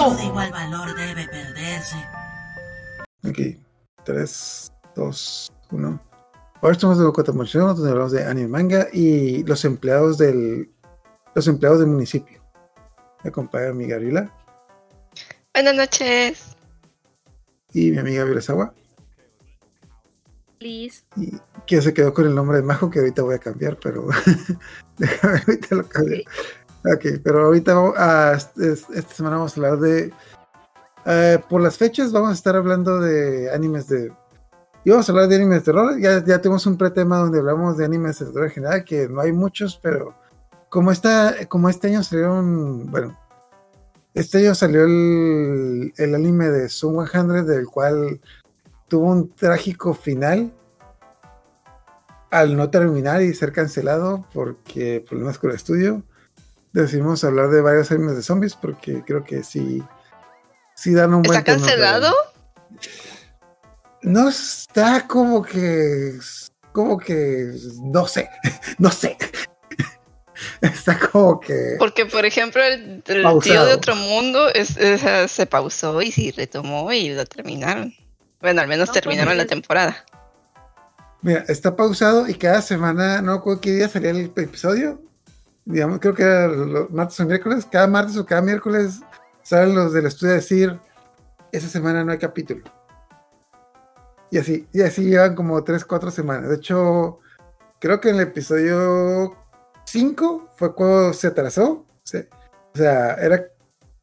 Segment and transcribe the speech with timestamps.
[0.00, 1.96] Todo de igual valor debe perderse.
[3.22, 3.38] Ok,
[4.06, 6.02] 3, 2, 1.
[6.62, 10.70] Ahora estamos de Cotamochón, donde hablamos de anime manga y los empleados del
[11.34, 12.42] los empleados del municipio.
[13.22, 14.34] Me acompaña mi Gabriela.
[15.52, 16.56] Buenas noches.
[17.74, 18.72] Y mi amiga Virasawa.
[20.58, 21.04] Please.
[21.16, 21.32] Y
[21.66, 24.06] que se quedó con el nombre de Majo, que ahorita voy a cambiar, pero
[24.96, 26.22] déjame, ahorita lo cambio.
[26.84, 30.12] Ok, pero ahorita uh, esta semana vamos a hablar de.
[31.06, 34.12] Uh, por las fechas, vamos a estar hablando de animes de
[34.84, 35.98] y vamos a hablar de animes de terror.
[36.00, 39.20] Ya, ya tenemos un pretema donde hablamos de animes de terror en general, que no
[39.20, 40.14] hay muchos, pero
[40.70, 43.18] como, esta, como este año salieron, bueno,
[44.14, 48.20] este año salió el, el anime de Sun 100, del cual
[48.88, 50.52] tuvo un trágico final
[52.30, 56.04] al no terminar y ser cancelado porque problemas con el estudio.
[56.72, 59.82] Decidimos hablar de varios animes de zombies porque creo que sí,
[60.74, 62.14] sí dan un buen ¿Está cancelado?
[64.02, 66.18] no está como que
[66.72, 68.30] como que no sé
[68.78, 69.16] no sé.
[70.62, 75.46] Está como que porque por ejemplo el, el tío de otro mundo es, es, se
[75.46, 77.94] pausó y sí retomó y lo terminaron.
[78.40, 80.04] Bueno al menos no, terminaron la temporada.
[81.22, 85.02] Mira está pausado y cada semana no recuerdo qué día salía el episodio
[85.70, 89.00] digamos creo que era los martes o miércoles cada martes o cada miércoles
[89.42, 90.78] salen los del estudio a decir
[91.52, 92.62] esa semana no hay capítulo
[94.30, 96.48] y así, y así llevan como 3, 4 semanas.
[96.48, 97.18] De hecho,
[97.80, 99.36] creo que en el episodio
[99.84, 101.84] 5 fue cuando se atrasó.
[102.04, 103.44] O sea, era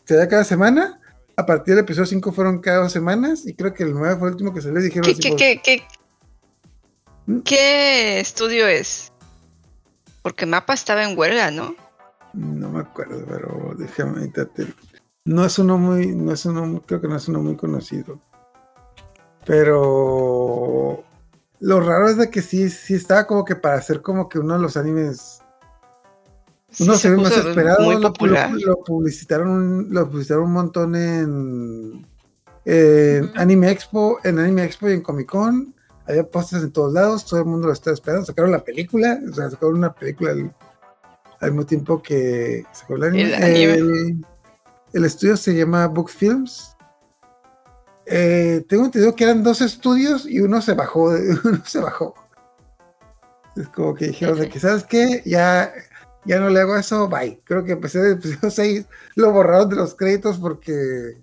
[0.06, 1.00] se cada semana.
[1.38, 3.45] A partir del episodio 5 fueron cada dos semanas.
[3.45, 5.06] Y creo que el 9 fue el último que se les dijeron.
[5.06, 5.84] ¿Qué, así, ¿qué, qué, qué,
[7.28, 7.40] ¿Mm?
[7.42, 9.14] ¿Qué estudio es?
[10.28, 11.73] Porque Mapa estaba en huelga, ¿no?
[12.33, 14.30] No me acuerdo, pero déjame
[15.23, 18.20] No es uno muy, no es uno, creo que no es uno muy conocido.
[19.45, 21.05] Pero
[21.61, 24.55] lo raro es de que sí, sí estaba como que para hacer como que uno
[24.55, 25.42] de los animes.
[26.82, 27.98] Uno sí, se, ve más esperado.
[27.98, 28.11] Lo,
[28.83, 32.05] publicitaron, lo publicitaron un montón en,
[32.65, 35.73] en Anime Expo, en Anime Expo y en Comic Con.
[36.08, 38.26] Había postres en todos lados, todo el mundo lo estaba esperando.
[38.26, 40.56] Sacaron la película, o sea, sacaron una película al,
[41.42, 43.23] al mismo tiempo que sacó el anime.
[43.23, 43.73] El, anime.
[43.73, 44.26] el,
[44.94, 46.78] el estudio se llama Book Films
[48.10, 51.10] eh, tengo entendido que eran dos estudios y uno se bajó,
[51.44, 52.16] uno se bajó.
[53.58, 55.22] Es como que dijeron de que, ¿sabes qué?
[55.26, 55.74] Ya,
[56.26, 57.42] ya no le hago eso, bye.
[57.44, 58.86] Creo que empecé de episodio 6,
[59.16, 61.18] lo borraron de los créditos porque,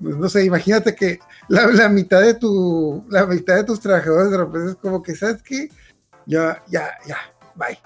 [0.00, 4.30] pues, no sé, imagínate que la, la, mitad de tu, la mitad de tus trabajadores
[4.30, 5.68] de repente es como que, ¿sabes qué?
[6.26, 7.16] Ya, ya, ya,
[7.54, 7.78] bye.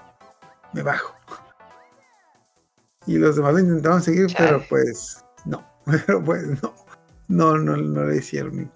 [0.73, 1.15] Me bajo.
[3.05, 6.73] Y los demás lo intentaron seguir, pero pues no, pero pues no.
[7.27, 8.71] No, no, no lo hicieron.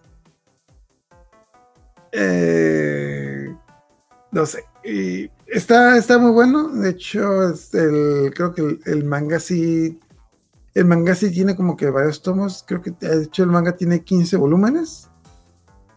[2.12, 3.56] Eh,
[4.32, 4.64] no sé.
[4.84, 6.70] Y está, está muy bueno.
[6.70, 7.44] De hecho,
[7.74, 10.00] el, creo que el, el, manga sí.
[10.78, 12.64] El manga sí tiene como que varios tomos.
[12.68, 15.10] Creo que de hecho el manga tiene 15 volúmenes.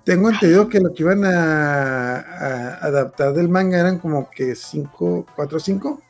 [0.04, 5.26] Tengo entendido que lo que iban a, a adaptar del manga eran como que 5,
[5.36, 6.00] 4 o 5.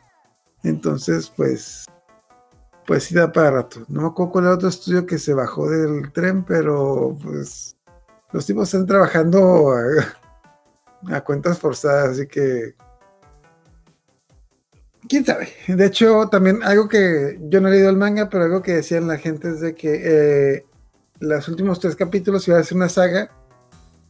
[0.62, 1.84] Entonces, pues
[2.86, 3.84] pues sí da para rato.
[3.88, 7.76] No me acuerdo cuál era otro estudio que se bajó del tren, pero pues
[8.30, 12.76] los tipos están trabajando a, a cuentas forzadas, así que
[15.10, 15.48] quién sabe.
[15.66, 19.08] De hecho, también algo que yo no he leído el manga, pero algo que decían
[19.08, 20.66] la gente es de que eh,
[21.18, 23.30] los últimos tres capítulos iba a ser una saga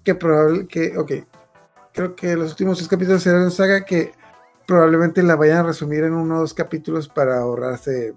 [0.05, 1.13] que probable que, ok,
[1.93, 4.13] creo que los últimos tres capítulos serán una saga que
[4.67, 8.13] probablemente la vayan a resumir en uno o dos capítulos para ahorrarse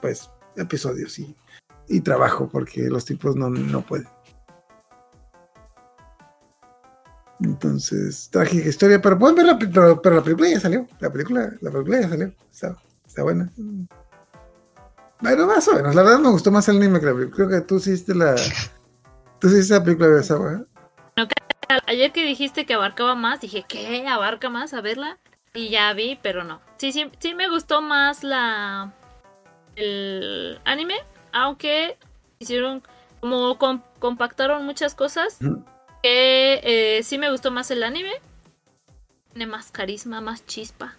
[0.00, 1.34] pues episodios y,
[1.88, 4.15] y trabajo porque los tipos no, no pueden.
[7.40, 10.86] Entonces, trágica historia, pero pueden ver la, pero, pero la película ya salió.
[11.00, 12.32] La película, la película ya salió.
[12.50, 13.50] Está, está buena.
[15.20, 15.94] Bueno, más o menos.
[15.94, 17.36] La verdad me gustó más el anime que la película.
[17.36, 18.34] Creo que tú hiciste la.
[19.38, 20.64] Tú hiciste la película de esa, ¿eh?
[21.88, 24.06] Ayer que dijiste que abarcaba más, dije, ¿qué?
[24.06, 24.72] ¿Abarca más?
[24.72, 25.18] A verla.
[25.52, 26.60] Y ya vi, pero no.
[26.76, 28.92] Sí, sí, sí me gustó más la,
[29.74, 30.94] el anime,
[31.32, 31.98] aunque
[32.38, 32.82] hicieron
[33.20, 33.58] como
[33.98, 35.38] compactaron muchas cosas,
[36.02, 38.12] que eh, sí me gustó más el anime,
[39.32, 40.94] tiene más carisma, más chispa.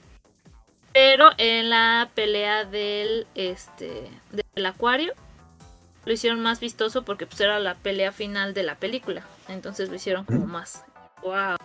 [0.94, 5.14] Pero en la pelea del este del acuario
[6.06, 9.24] lo hicieron más vistoso porque pues era la pelea final de la película.
[9.48, 10.84] Entonces lo hicieron como más.
[11.22, 11.58] Wow.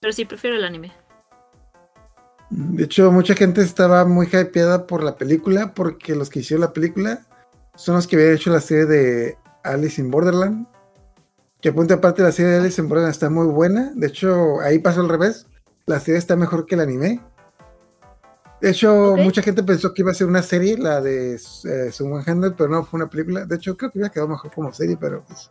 [0.00, 0.92] Pero sí prefiero el anime.
[2.50, 6.72] De hecho, mucha gente estaba muy hypeada por la película, porque los que hicieron la
[6.72, 7.26] película
[7.74, 10.66] son los que habían hecho la serie de Alice in Borderland.
[11.60, 13.92] Que apunte aparte la serie de Alice in Borderland está muy buena.
[13.94, 15.46] De hecho, ahí pasó al revés.
[15.86, 17.20] La serie está mejor que el anime.
[18.60, 21.90] De hecho, mucha gente pensó que iba a ser una serie, la de eh,
[22.26, 23.44] Handle, pero no fue una película.
[23.44, 25.50] De hecho, creo que hubiera quedado mejor como serie, pero pues.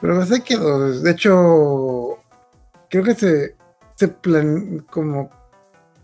[0.00, 0.90] Pero no sé quedó.
[1.00, 2.18] De hecho,
[2.90, 3.56] creo que se,
[3.96, 5.30] se plan como.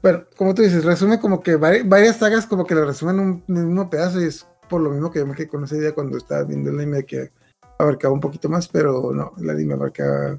[0.03, 3.19] Bueno, como tú dices, resume como que varias sagas como que lo resumen
[3.49, 5.77] en un mismo pedazo y es por lo mismo que yo me quedé con esa
[5.77, 7.33] idea cuando estaba viendo el anime que
[7.79, 10.39] abarcaba un poquito más, pero no, el anime abarcaba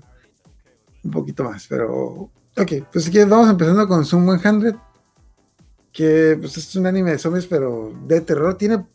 [1.03, 4.79] un poquito más, pero ok, pues si quieres vamos empezando con Zoom 100
[5.91, 8.57] que pues es un anime de zombies, pero de terror.
[8.57, 8.85] Tiene,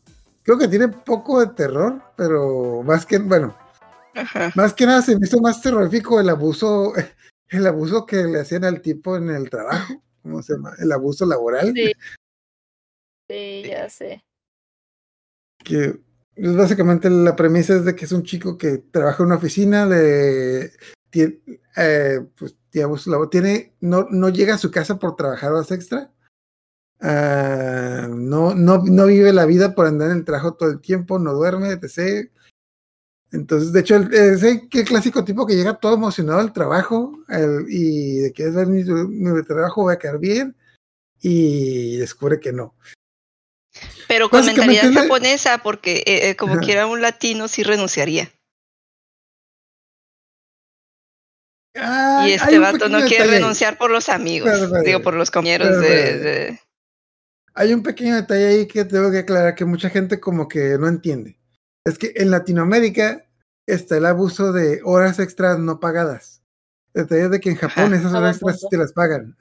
[0.42, 3.56] creo que tiene poco de terror, pero más que, bueno,
[4.54, 6.92] más que nada se me hizo más terrorífico el abuso,
[7.48, 10.72] el abuso que le hacían al tipo en el trabajo, ¿cómo se llama?
[10.78, 11.72] El abuso laboral.
[11.74, 11.92] Sí,
[13.28, 14.24] sí ya sé.
[15.64, 16.00] Que
[16.36, 19.86] pues, básicamente la premisa es de que es un chico que trabaja en una oficina,
[19.86, 20.72] le
[21.10, 21.40] tiene,
[21.76, 22.56] eh, pues,
[23.30, 26.10] tiene, no, no llega a su casa por trabajar horas extra
[27.06, 31.18] Ah, no, no, no vive la vida por andar en el trabajo todo el tiempo,
[31.18, 32.30] no duerme, etc.
[33.30, 37.12] Entonces, de hecho, el, clásico tipo que llega todo emocionado al trabajo
[37.68, 38.84] y de que es ver mi,
[39.44, 40.56] trabajo voy a quedar bien
[41.20, 42.74] y descubre que no.
[44.14, 48.30] Pero con mentalidad japonesa, porque eh, eh, como quiera un latino sí renunciaría.
[51.74, 54.52] y este vato no quiere renunciar por los amigos,
[54.84, 56.60] digo, por los compañeros de,
[57.54, 60.86] hay un pequeño detalle ahí que tengo que aclarar que mucha gente como que no
[60.86, 61.36] entiende.
[61.84, 63.26] Es que en Latinoamérica
[63.66, 66.40] está el abuso de horas extras no pagadas.
[66.94, 69.36] El detalle es de que en Japón esas horas extras sí te las pagan.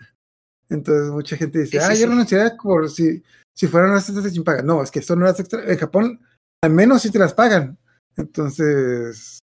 [0.69, 3.21] Entonces mucha gente dice, ah, yo renunciaría por si,
[3.55, 4.63] si fueran horas extras sin pagar.
[4.63, 5.67] No, es que son horas extras.
[5.67, 6.19] En Japón
[6.63, 7.77] al menos sí te las pagan.
[8.15, 9.39] Entonces,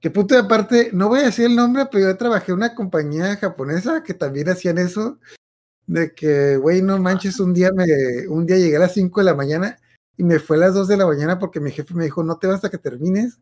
[0.00, 2.74] que punto de aparte, no voy a decir el nombre, pero yo trabajé en una
[2.74, 5.18] compañía japonesa que también hacían eso
[5.86, 9.24] de que, güey, no manches, un día, me, un día llegué a las 5 de
[9.24, 9.78] la mañana
[10.16, 12.38] y me fue a las 2 de la mañana porque mi jefe me dijo, no
[12.38, 13.38] te vas hasta que termines.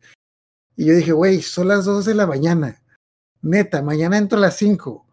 [0.76, 2.82] Y yo dije, güey, son las 2 de la mañana.
[3.42, 5.03] Neta, mañana entro a las 5.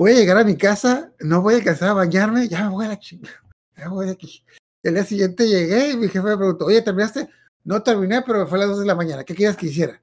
[0.00, 2.86] Voy a llegar a mi casa, no voy a alcanzar a bañarme, ya me voy
[2.86, 3.36] a la chingada.
[3.76, 4.42] Ya voy aquí.
[4.82, 7.28] El día siguiente llegué y mi jefe me preguntó, oye, ¿terminaste?
[7.64, 9.24] No terminé, pero me fue a las 2 de la mañana.
[9.24, 10.00] ¿Qué quieres que hiciera?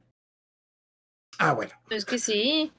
[1.40, 1.72] Ah, bueno.
[1.90, 2.72] Es que sí.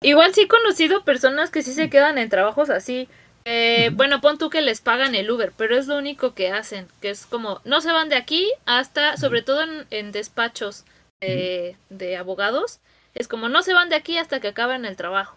[0.00, 3.08] Igual sí he conocido personas que sí se quedan en trabajos así.
[3.44, 6.86] Eh, bueno, pon tú que les pagan el Uber, pero es lo único que hacen,
[7.00, 10.84] que es como, no se van de aquí hasta, sobre todo en, despachos
[11.20, 12.78] de, abogados,
[13.12, 15.36] es como, no se van de aquí hasta que acaben el trabajo.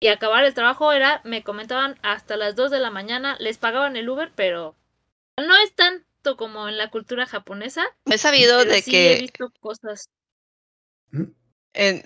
[0.00, 3.96] Y acabar el trabajo era, me comentaban, hasta las 2 de la mañana, les pagaban
[3.96, 4.76] el Uber, pero
[5.38, 7.84] no es tanto como en la cultura japonesa.
[8.04, 9.14] He sabido de sí que...
[9.14, 10.10] He visto cosas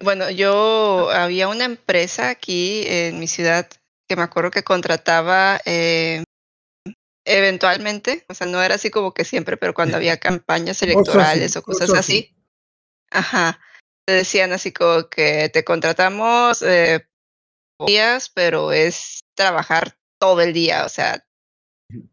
[0.00, 3.68] bueno, yo había una empresa aquí en mi ciudad
[4.08, 6.24] que me acuerdo que contrataba eh,
[7.24, 11.62] eventualmente, o sea, no era así como que siempre, pero cuando había campañas electorales o
[11.62, 12.34] cosas así,
[13.10, 13.60] ajá,
[14.06, 17.06] te decían así como que te contratamos eh,
[17.86, 21.24] días, pero es trabajar todo el día, o sea,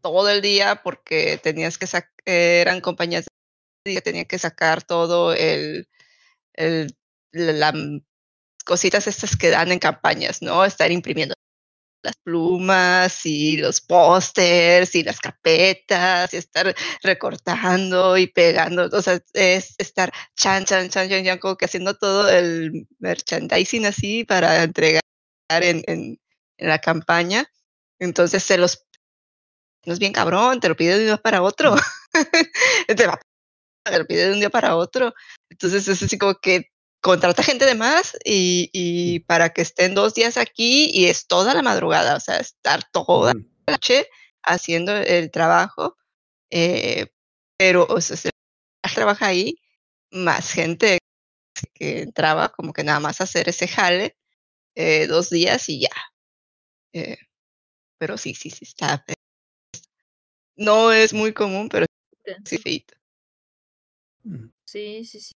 [0.02, 3.26] todo el día porque tenías que sacar, eran compañías
[3.84, 5.88] que tenían que sacar todo el,
[6.54, 6.96] el
[7.32, 7.74] las
[8.64, 10.64] cositas estas que dan en campañas, ¿no?
[10.64, 11.34] Estar imprimiendo
[12.02, 19.20] las plumas y los pósters y las carpetas y estar recortando y pegando, o sea,
[19.32, 24.62] es estar chan, chan, chan, chan, chan, como que haciendo todo el merchandising así para
[24.62, 25.02] entregar
[25.48, 26.20] en, en,
[26.58, 27.50] la campaña.
[28.00, 28.86] Entonces se los
[29.84, 31.74] no es bien cabrón, te lo pide de un día para otro.
[32.86, 35.14] te, te lo pide de un día para otro.
[35.50, 40.36] Entonces es así como que contrata gente de más y, para que estén dos días
[40.36, 44.08] aquí y es toda la madrugada, o sea, estar toda la noche
[44.42, 45.96] haciendo el trabajo,
[46.50, 47.06] eh,
[47.56, 48.30] pero o sea, se
[48.94, 49.56] trabaja ahí,
[50.10, 50.98] más gente
[51.74, 54.16] que entraba como que nada más hacer ese jale
[54.78, 55.90] eh, dos días y ya.
[56.92, 57.18] Eh,
[57.98, 59.04] pero sí, sí, sí, está.
[60.56, 61.86] No es muy común, pero
[62.44, 62.94] sí, feito.
[64.64, 65.32] Sí, sí, sí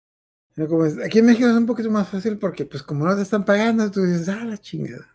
[1.04, 3.90] aquí en México es un poquito más fácil porque, pues, como no te están pagando,
[3.90, 5.08] tú dices, ah, la chingada.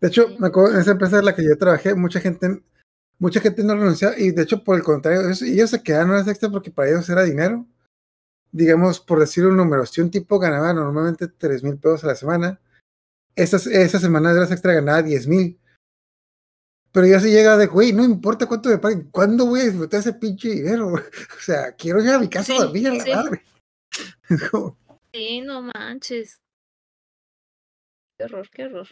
[0.00, 2.62] De hecho, me acuerdo, en esa empresa en la que yo trabajé, mucha gente,
[3.18, 6.50] mucha gente no renunció y, de hecho, por el contrario, ellos, se quedaron horas extra
[6.50, 7.66] porque para ellos era dinero.
[8.52, 12.14] Digamos, por decir un número, si un tipo ganaba normalmente 3 mil pesos a la
[12.14, 12.60] semana,
[13.36, 15.60] esa, esa semana de horas extra ganaba 10 mil.
[16.92, 20.00] pero ya se llega de, güey, no importa cuánto me paguen, ¿cuándo voy a disfrutar
[20.00, 20.92] ese pinche dinero?
[21.38, 23.42] O sea, quiero ir a mi casa a dormir a la madre.
[25.14, 26.40] Sí, no manches.
[28.18, 28.88] Qué horror, qué horror.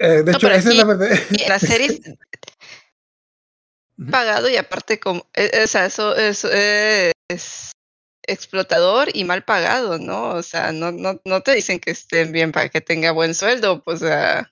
[0.00, 1.16] Eh, de hecho, esa es la verdad.
[1.48, 2.00] La serie
[4.10, 7.73] pagado y aparte como, eh, eh, o sea, eso, es
[8.26, 10.30] explotador y mal pagado, ¿no?
[10.30, 13.82] O sea, no, no, no te dicen que estén bien para que tenga buen sueldo,
[13.82, 14.50] pues, o sea,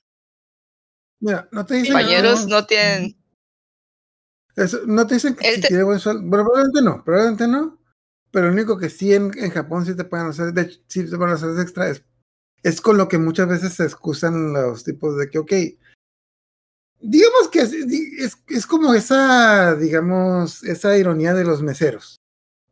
[1.23, 3.17] Mira, no te dicen compañeros no, tienen...
[4.87, 7.81] no te dicen que si tiene buen sueldo, probablemente no, probablemente no,
[8.33, 11.09] pero lo único que sí en, en Japón sí te pueden hacer, de hecho, sí
[11.09, 12.02] te pueden hacer extra es,
[12.64, 15.52] es con lo que muchas veces se excusan los tipos de que, ok,
[17.02, 22.21] digamos que es, es, como esa, digamos, esa ironía de los meseros,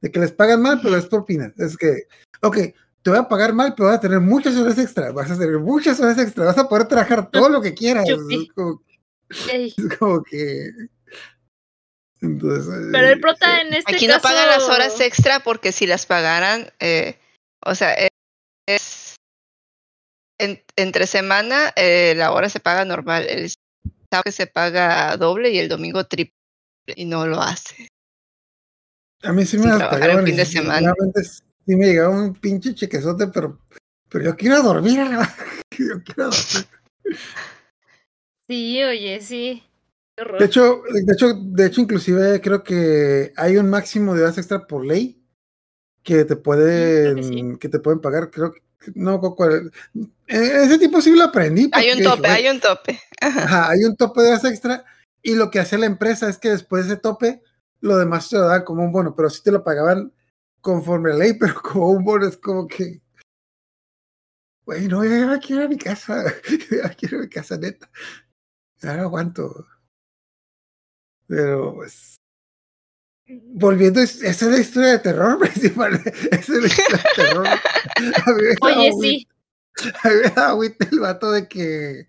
[0.00, 1.52] de que les pagan mal, pero es por pina.
[1.58, 2.06] Es que,
[2.42, 2.56] ok,
[3.02, 5.58] te voy a pagar mal, pero vas a tener muchas horas extra, vas a tener
[5.58, 8.06] muchas horas extra, vas a poder trabajar todo lo que quieras.
[9.48, 10.70] Es como, que...
[12.20, 16.04] Entonces, pero el prota en este Aquí no pagan las horas extra porque si las
[16.04, 17.16] pagaran, eh,
[17.64, 17.94] o sea,
[18.66, 19.14] es,
[20.76, 23.26] entre semana eh, la hora se paga normal.
[23.28, 23.52] El
[24.24, 26.34] que se paga doble y el domingo triple
[26.96, 27.88] y no lo hace.
[29.22, 30.24] A mí sí me pagaban.
[30.24, 30.94] fin de semana.
[31.66, 33.60] Sí me llegaba un pinche chequezote, pero,
[34.08, 35.00] pero yo quiero dormir.
[35.78, 36.66] yo quiero dormir.
[38.48, 39.62] Sí, oye, sí.
[40.38, 44.66] De hecho, de hecho, de hecho, inclusive creo que hay un máximo de horas extra
[44.66, 45.22] por ley
[46.02, 48.30] que te pueden, que, te pueden pagar.
[48.30, 48.60] Creo que
[48.94, 49.70] no cuál.
[50.26, 51.70] E, ese tipo sí lo aprendí.
[51.72, 53.00] Hay un tope, hay un tope.
[53.20, 53.70] Ajá.
[53.70, 54.84] hay un tope de horas extra.
[55.22, 57.42] Y lo que hace la empresa es que después de ese tope,
[57.80, 60.12] lo demás te lo dan como un bono, pero sí te lo pagaban
[60.60, 63.00] conforme a ley, pero como un bono es como que.
[64.64, 66.24] Güey, no, ya quiero a mi casa.
[66.70, 67.90] ya quiero a mi casa neta.
[68.82, 69.66] Ya no aguanto.
[71.26, 72.16] Pero pues
[73.54, 76.00] volviendo, esa es la historia de terror principal.
[76.30, 77.46] Esa es la historia de terror.
[78.62, 79.28] Oye, sí.
[80.02, 80.54] A mí me da
[80.90, 82.08] el vato de que.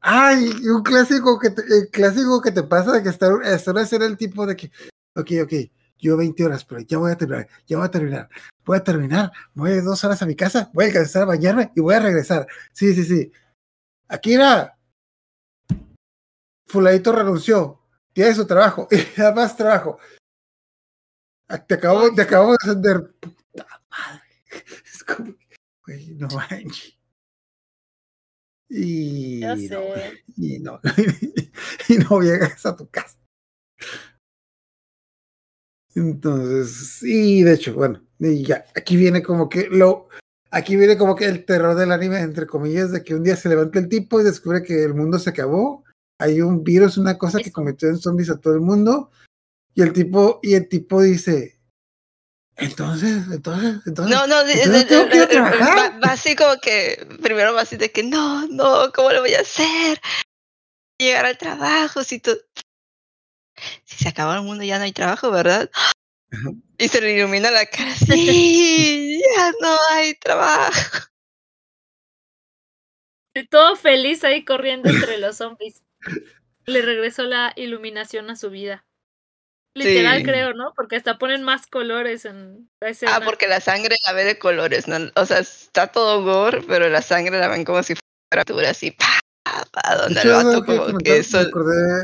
[0.00, 4.02] Ay, un clásico que te, el clásico que te pasa de que estar, a ser
[4.02, 4.70] el tipo de que,
[5.16, 5.52] ok, ok,
[5.98, 8.28] yo 20 horas, pero ya voy a terminar, ya voy a terminar,
[8.64, 11.72] voy a terminar, voy a dos horas a mi casa, voy a alcanzar a bañarme
[11.74, 12.46] y voy a regresar.
[12.72, 13.32] Sí, sí, sí.
[14.08, 14.78] Akira,
[16.66, 17.80] fuladito renunció,
[18.12, 19.98] tiene su trabajo, y más trabajo.
[21.48, 23.14] Ah, te acabo, te acabo de ascender.
[23.20, 24.22] Puta madre.
[24.84, 25.34] Es como,
[25.86, 26.97] güey, no manches.
[28.70, 29.54] Y, no,
[30.36, 30.80] y no,
[31.88, 33.18] y no llegas a tu casa.
[35.94, 40.08] Entonces, y de hecho, bueno, y ya, aquí viene como que lo,
[40.50, 43.48] aquí viene como que el terror del anime, entre comillas, de que un día se
[43.48, 45.84] levanta el tipo y descubre que el mundo se acabó,
[46.20, 49.10] hay un virus, una cosa que cometió en zombies a todo el mundo,
[49.74, 51.57] y el tipo, y el tipo dice,
[52.58, 54.16] entonces, entonces, entonces.
[54.16, 59.20] No, no, va, así como que, primero va así de que, no, no, ¿cómo lo
[59.20, 60.00] voy a hacer?
[60.98, 62.36] Llegar al trabajo, si tú,
[63.84, 65.70] si se acabó el mundo ya no hay trabajo, ¿verdad?
[66.78, 71.06] Y se le ilumina la cara, sí, ya no hay trabajo.
[73.34, 75.84] Y todo feliz ahí corriendo entre los zombies.
[76.66, 78.84] Le regresó la iluminación a su vida.
[79.74, 80.72] Literal creo, ¿no?
[80.74, 83.16] Porque hasta ponen más colores en la escena.
[83.16, 84.96] Ah, porque la sangre la ve de colores, ¿no?
[85.14, 89.20] O sea, está todo gore, pero la sangre la ven como si fuera así, pa,
[89.70, 91.38] pa, donde el vato como que, eso...
[91.38, 92.02] Me acordé,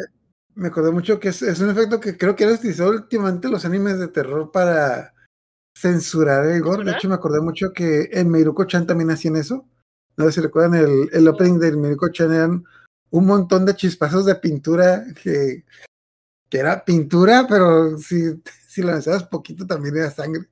[0.54, 3.64] me acordé mucho que es, es, un efecto que creo que han utilizado últimamente los
[3.64, 5.14] animes de terror para
[5.76, 6.85] censurar el gore.
[6.85, 9.66] De hecho, me acordé mucho que en Meiruko-chan también hacían eso.
[10.16, 12.64] No sé si recuerdan el, el opening del Meiruko-chan eran
[13.11, 15.64] un montón de chispazos de pintura que,
[16.49, 20.49] que era pintura, pero si, si lo necesitas poquito también era sangre.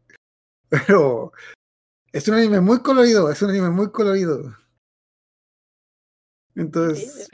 [0.69, 1.33] Pero
[2.13, 4.57] es un anime muy colorido, es un anime muy colorido.
[6.55, 7.29] Entonces.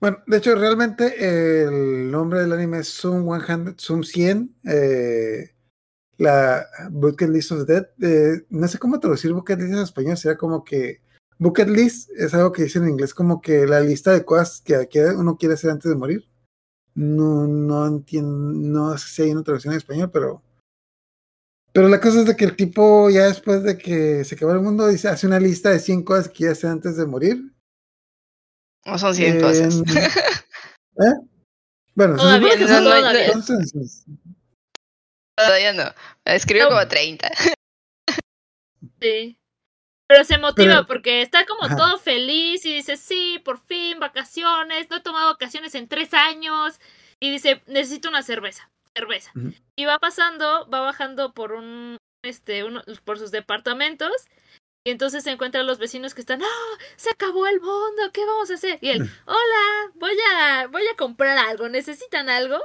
[0.00, 5.54] Bueno, de hecho, realmente el nombre del anime es Zoom 100, Zoom 100, eh,
[6.16, 7.86] la Bucket List of Dead.
[8.00, 11.02] Eh, no sé cómo traducir Bucket List en español, sería como que
[11.38, 14.88] Bucket List es algo que dice en inglés, como que la lista de cosas que
[15.16, 16.29] uno quiere hacer antes de morir.
[16.94, 20.42] No, no entiendo, no sé si hay una traducción en español, pero.
[21.72, 24.60] Pero la cosa es de que el tipo, ya después de que se acabó el
[24.60, 27.52] mundo, dice, hace una lista de 100 cosas que quiere hacer antes de morir.
[28.84, 29.82] No son 100 cosas.
[30.98, 31.14] ¿Eh?
[31.94, 33.32] Bueno, todavía, no, no, todavía.
[35.36, 35.84] todavía no.
[36.24, 37.30] Escribió como 30.
[39.00, 39.39] Sí.
[40.10, 44.96] Pero se motiva porque está como todo feliz y dice, sí, por fin, vacaciones, no
[44.96, 46.80] he tomado vacaciones en tres años.
[47.20, 49.30] Y dice, necesito una cerveza, cerveza.
[49.76, 54.10] Y va pasando, va bajando por un, este, uno, por sus departamentos.
[54.84, 56.78] Y entonces se encuentran los vecinos que están, ¡ah!
[56.96, 58.80] Se acabó el mundo, ¿qué vamos a hacer?
[58.80, 62.58] Y él, hola, voy a, voy a comprar algo, ¿necesitan algo?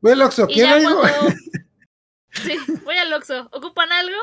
[0.00, 1.02] Voy al Oxxo, algo?
[2.30, 4.16] Sí, voy al Oxxo, ¿ocupan algo?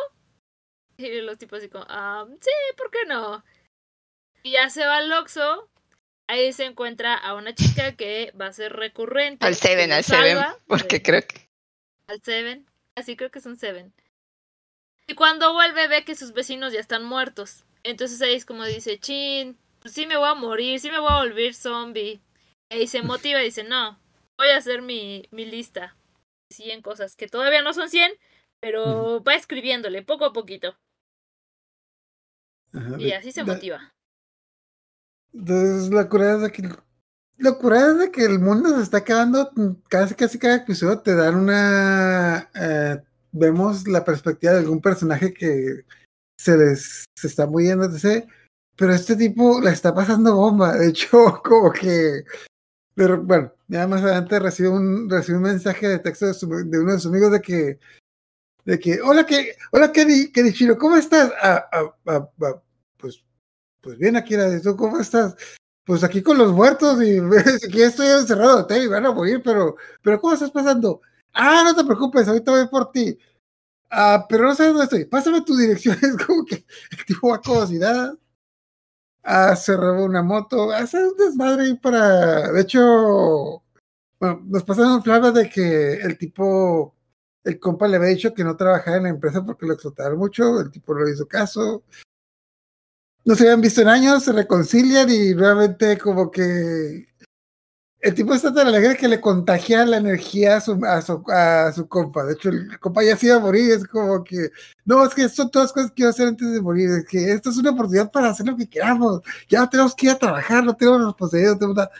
[1.01, 3.43] Y los tipos así como, ah, sí, ¿por qué no?
[4.43, 5.69] Y ya se va al Oxxo.
[6.27, 9.45] Ahí se encuentra a una chica que va a ser recurrente.
[9.45, 11.49] Al Seven, al Seven, porque creo que...
[12.07, 12.65] Al Seven,
[12.95, 13.93] así creo que es un Seven.
[15.07, 17.65] Y cuando vuelve ve que sus vecinos ya están muertos.
[17.83, 21.11] Entonces ahí es como dice, chin, pues sí me voy a morir, sí me voy
[21.11, 22.21] a volver zombie.
[22.69, 23.99] Y se motiva y dice, no,
[24.37, 25.97] voy a hacer mi, mi lista.
[26.49, 28.13] 100 cosas que todavía no son 100,
[28.61, 30.77] pero va escribiéndole poco a poquito
[32.97, 33.91] y así se motiva.
[35.33, 36.69] Entonces, la curada es de que.
[37.37, 39.51] La curada es de que el mundo se está acabando.
[39.89, 42.49] Casi, casi cada episodio te dan una.
[42.53, 43.01] Eh,
[43.31, 45.85] vemos la perspectiva de algún personaje que
[46.37, 48.27] se les se está muriendo, etc.
[48.75, 50.77] Pero este tipo la está pasando bomba.
[50.77, 52.23] De hecho, como que.
[52.93, 56.99] Pero bueno, ya más adelante recibe un, recibe un mensaje de texto de, uno de
[56.99, 57.79] sus amigos de que
[58.65, 61.31] de que, hola, que, hola, Kenichiro, ¿cómo estás?
[61.41, 62.61] Ah, ah, ah,
[62.97, 63.23] pues,
[63.81, 64.23] pues bien,
[64.63, 65.35] ¿tú cómo estás?
[65.83, 67.19] Pues aquí con los muertos y
[67.67, 71.01] aquí estoy encerrado y van a morir, pero, pero ¿cómo estás pasando?
[71.33, 73.17] Ah, no te preocupes, ahorita voy por ti.
[73.91, 75.05] Ah, pero no sabes dónde estoy.
[75.05, 75.97] Pásame tu dirección.
[76.01, 76.55] Es como que
[76.91, 78.17] el tipo va si nada.
[79.23, 80.71] Ah, se una moto.
[80.71, 82.51] Hace un desmadre ahí para.
[82.51, 83.63] De hecho,
[84.19, 86.95] bueno, nos pasaron flabas de que el tipo
[87.43, 90.59] el compa le había dicho que no trabajara en la empresa porque lo explotaron mucho,
[90.59, 91.83] el tipo no hizo caso.
[93.23, 97.07] No se habían visto en años, se reconcilian y nuevamente como que
[98.01, 102.25] el tipo está tan alegre que le contagia la energía a su, a su, compa.
[102.25, 103.71] De hecho, el compa ya se iba a morir.
[103.73, 104.49] Es como que,
[104.85, 106.89] no, es que son todas cosas que quiero hacer antes de morir.
[106.89, 109.21] Es que esto es una oportunidad para hacer lo que queramos.
[109.47, 111.51] Ya tenemos que ir a trabajar, no tenemos responsabilidad.
[111.53, 111.91] No tenemos nada.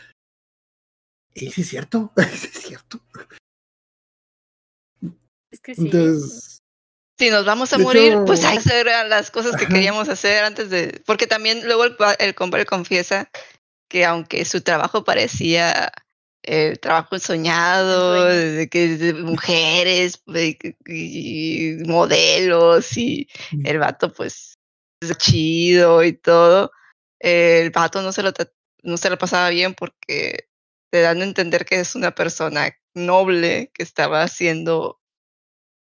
[1.34, 3.00] Y sí es cierto, sí es cierto.
[5.62, 5.82] Es que sí.
[5.86, 6.62] Entonces,
[7.18, 10.70] si nos vamos a morir, pues hay que hacer las cosas que queríamos hacer antes
[10.70, 11.02] de.
[11.06, 13.30] Porque también luego el, el compa confiesa
[13.88, 15.92] que aunque su trabajo parecía
[16.42, 20.22] el trabajo soñado, de que de mujeres
[20.86, 23.28] y modelos y
[23.64, 24.58] el vato pues
[25.00, 26.72] es chido y todo,
[27.20, 28.32] el vato no se lo
[28.82, 30.48] no se lo pasaba bien porque
[30.90, 35.01] te dan a entender que es una persona noble que estaba haciendo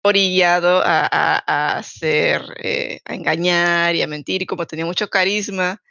[0.02, 5.82] orillado a, a, hacer, eh, a engañar y a mentir, y como tenía mucho carisma,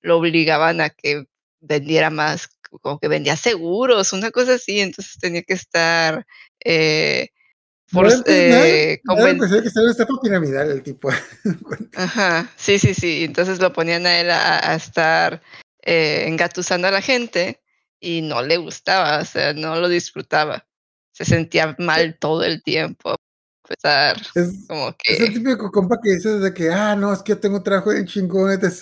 [0.00, 1.26] lo obligaban a que
[1.60, 2.48] vendiera más,
[2.80, 6.26] como que vendía seguros, una cosa así, entonces tenía que estar...
[6.64, 7.28] Eh,
[7.92, 11.10] por, eh, que está piramidal el tipo.
[11.94, 13.24] Ajá, sí, sí, sí.
[13.24, 15.42] Entonces lo ponían a él a, estar
[15.82, 17.60] eh, engatusando a la gente
[18.00, 20.66] y no le gustaba, o sea, no lo disfrutaba.
[21.12, 23.16] Se sentía mal todo el tiempo
[23.64, 24.16] empezar.
[24.34, 25.14] Es, como que...
[25.14, 27.64] es el típico compa que dices de que, ah, no, es que yo tengo un
[27.64, 28.72] trabajo en chingón, etc.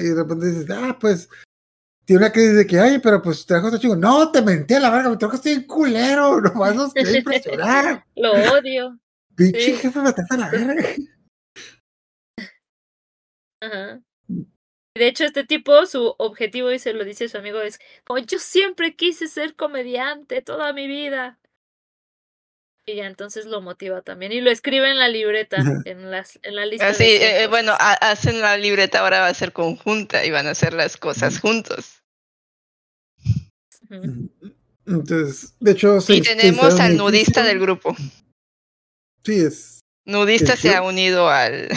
[0.00, 1.28] y de repente dices, ah, pues,
[2.04, 4.00] tiene una crisis de que, ay, pero pues trabajo está chingón.
[4.00, 8.04] No, te mentí a la verga, mi trabajo está bien culero, nomás nos quería impresionar.
[8.16, 8.98] Lo odio.
[9.34, 10.94] Pinche jefe, me a la verga.
[13.60, 14.02] Ajá.
[14.94, 18.38] De hecho, este tipo, su objetivo, y se lo dice su amigo, es como yo
[18.38, 21.38] siempre quise ser comediante toda mi vida.
[22.84, 24.32] Y ya entonces lo motiva también.
[24.32, 26.88] Y lo escribe en la libreta, en, las, en la lista.
[26.88, 30.50] Así, ah, eh, bueno, hacen la libreta, ahora va a ser conjunta y van a
[30.50, 32.02] hacer las cosas juntos.
[34.86, 37.94] Entonces, de hecho, y tenemos al nudista del grupo.
[39.24, 39.80] Sí, es.
[40.04, 41.68] Nudista se ha unido al.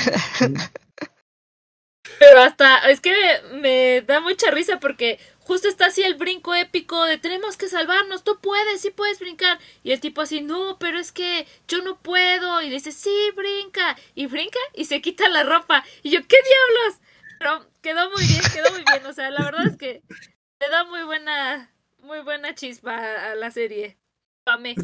[2.20, 3.14] Pero hasta, es que
[3.54, 8.24] me da mucha risa porque justo está así el brinco épico de tenemos que salvarnos,
[8.24, 9.60] tú puedes, sí puedes brincar.
[9.84, 12.62] Y el tipo así, no, pero es que yo no puedo.
[12.62, 13.96] Y le dice, sí, brinca.
[14.16, 15.84] Y brinca y se quita la ropa.
[16.04, 17.02] Y yo, ¿qué diablos?
[17.40, 19.06] Pero quedó muy bien, quedó muy bien.
[19.06, 20.02] O sea, la verdad es que
[20.60, 23.98] le da muy buena, muy buena chispa a la serie.
[24.44, 24.76] Pame.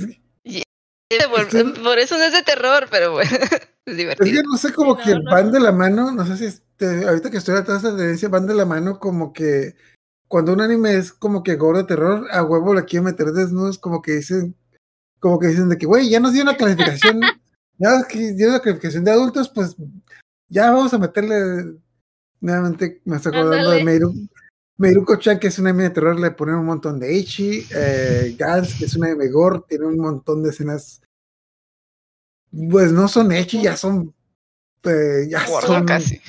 [1.84, 3.32] Por, eso no es de terror, pero bueno,
[3.86, 4.28] es divertido.
[4.28, 7.30] Es que no sé, como que van de la mano, no sé si este, ahorita
[7.30, 9.76] que estoy atrás de esa tendencia, van de la mano como que
[10.32, 13.78] cuando un anime es como que gore de terror, a huevo la quiero meter desnudos,
[13.78, 14.56] como que dicen,
[15.20, 17.20] como que dicen de que, güey, ya nos dio una clasificación,
[17.78, 19.76] ya nos dio una clasificación de adultos, pues
[20.48, 21.76] ya vamos a meterle
[22.39, 24.13] nuevamente me estoy acordando de Meiru,
[24.78, 27.67] Meiruko-chan, que es una anime de terror, le ponen un montón de Ichi.
[27.76, 31.02] Eh, Gans, que es una de gore, tiene un montón de escenas.
[32.50, 34.13] Pues no son Ichi, ya son.
[34.84, 35.86] Eh, ya son.
[35.86, 36.20] casi.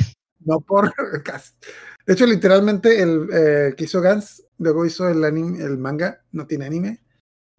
[0.41, 0.93] No por
[1.25, 1.55] casi.
[2.07, 6.47] De hecho, literalmente, el eh, que hizo Gans, luego hizo el, anime, el manga, no
[6.47, 7.03] tiene anime,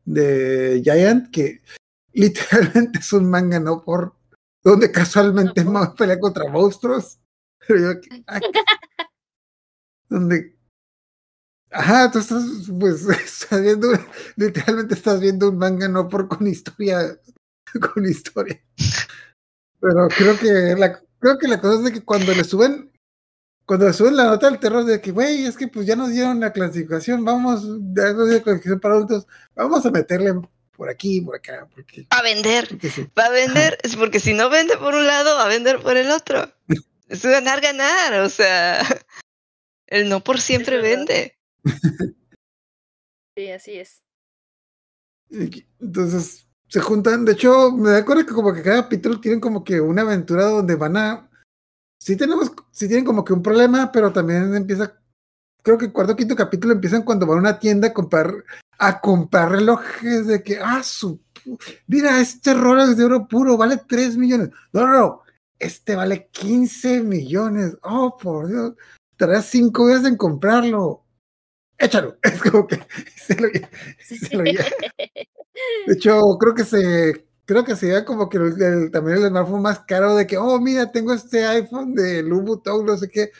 [0.06, 1.62] de Giant, que
[2.14, 4.16] literalmente es un manga no por.
[4.64, 7.20] donde casualmente no pelea contra monstruos.
[7.68, 8.00] Pero yo,
[10.10, 10.54] donde
[11.74, 12.44] Ajá, tú estás,
[12.80, 13.88] pues, estás viendo,
[14.36, 17.20] literalmente estás viendo un manga no por con historia,
[17.94, 18.62] con historia.
[19.80, 22.92] Pero creo que la, creo que la cosa es de que cuando le suben,
[23.66, 26.40] cuando suben la nota del terror de que, güey, es que pues ya nos dieron
[26.40, 27.64] la clasificación, vamos,
[27.96, 30.34] ya nos dieron clasificación para adultos, vamos a meterle
[30.76, 31.68] por aquí, por acá.
[31.74, 32.68] Porque, a vender,
[33.18, 35.98] va a vender, es porque si no vende por un lado, va a vender por
[35.98, 36.52] el otro.
[37.10, 38.82] Es ganar, ganar, o sea,
[39.88, 41.38] el no por siempre vende.
[43.36, 44.04] Sí, así es.
[45.80, 49.64] Entonces, se juntan, de hecho, me da cuenta que como que cada capítulo tienen como
[49.64, 51.32] que una aventura donde van a...
[52.04, 55.00] Sí tenemos, sí tienen como que un problema, pero también empieza,
[55.62, 58.44] creo que cuarto o quinto capítulo empiezan cuando van a una tienda a comprar,
[58.78, 61.22] a comprar relojes de que, ah, su...
[61.88, 64.50] Mira, este Rolex de oro puro vale 3 millones.
[64.74, 65.22] No, no, no,
[65.58, 67.78] este vale 15 millones.
[67.84, 68.74] Oh, por Dios,
[69.16, 71.06] tardas 5 días en comprarlo
[71.78, 72.18] échalo.
[72.24, 72.80] Es como que
[73.16, 73.48] se lo,
[74.00, 74.44] se lo
[75.88, 79.80] De hecho, creo que se creo que sería como que el, también el smartphone más
[79.80, 83.32] caro de que, oh, mira, tengo este iPhone de Louboutin, no sé qué.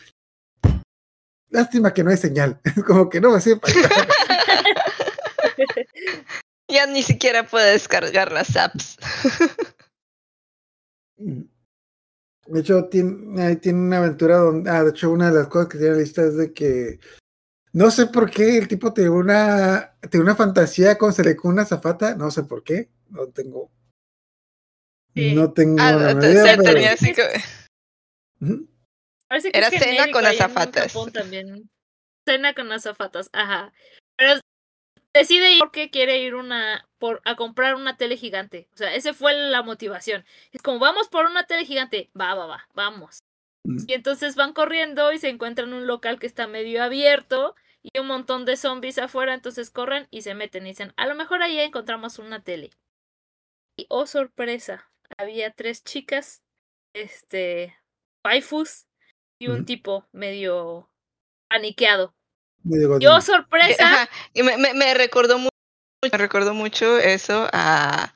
[1.50, 2.60] Lástima que no hay señal.
[2.64, 3.74] Es como que no me sirve para
[6.68, 8.98] Ya ni siquiera puede descargar las apps.
[12.46, 15.78] De hecho, tiene, tiene una aventura donde, ah, de hecho, una de las cosas que
[15.78, 17.00] tiene la lista es de que
[17.72, 22.16] no sé por qué el tipo tiene una, tiene una fantasía con con una zafata,
[22.16, 23.72] no sé por qué, no tengo.
[25.16, 25.78] No tengo.
[25.80, 27.24] Ah, idea, tenía así que...
[29.54, 30.94] Era cena con azafatas.
[31.12, 31.70] También.
[32.26, 33.74] Cena con azafatas, ajá.
[34.16, 34.40] Pero
[35.14, 38.70] decide ir porque quiere ir una por a comprar una tele gigante.
[38.74, 40.26] O sea, esa fue la motivación.
[40.52, 43.20] Es como vamos por una tele gigante, va, va, va, vamos.
[43.66, 43.86] Mm.
[43.88, 48.08] Y entonces van corriendo y se encuentran un local que está medio abierto y un
[48.08, 51.60] montón de zombies afuera, entonces corren y se meten y dicen, a lo mejor ahí
[51.60, 52.72] encontramos una tele.
[53.78, 56.42] Y oh sorpresa, había tres chicas,
[56.94, 57.76] este,
[58.26, 58.86] waifus
[59.40, 60.90] y un tipo medio
[61.50, 62.14] paniqueado.
[63.00, 64.10] Yo sorpresa.
[64.34, 65.50] Y me, me, recordó mucho,
[66.02, 68.16] me recordó mucho eso a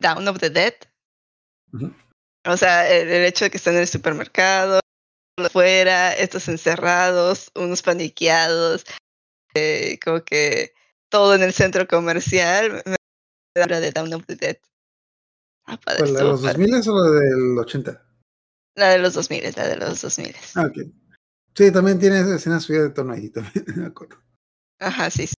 [0.00, 0.74] Down of the Dead.
[2.44, 4.80] O sea, el, hecho de que están en el supermercado,
[5.36, 8.84] afuera, estos encerrados, unos paniqueados,
[9.54, 10.72] eh, como que
[11.08, 12.82] todo en el centro comercial.
[12.84, 14.58] Me habla de Down of the Dead.
[15.68, 18.06] Ah, ¿La de los 2000 o la del 80?
[18.74, 20.34] La de los 2000, la de los 2000.
[20.54, 20.78] Ah, ok.
[21.54, 24.16] Sí, también tiene escenas subidas de tono ahí, también, me acuerdo.
[24.80, 25.34] Ajá, sí, sí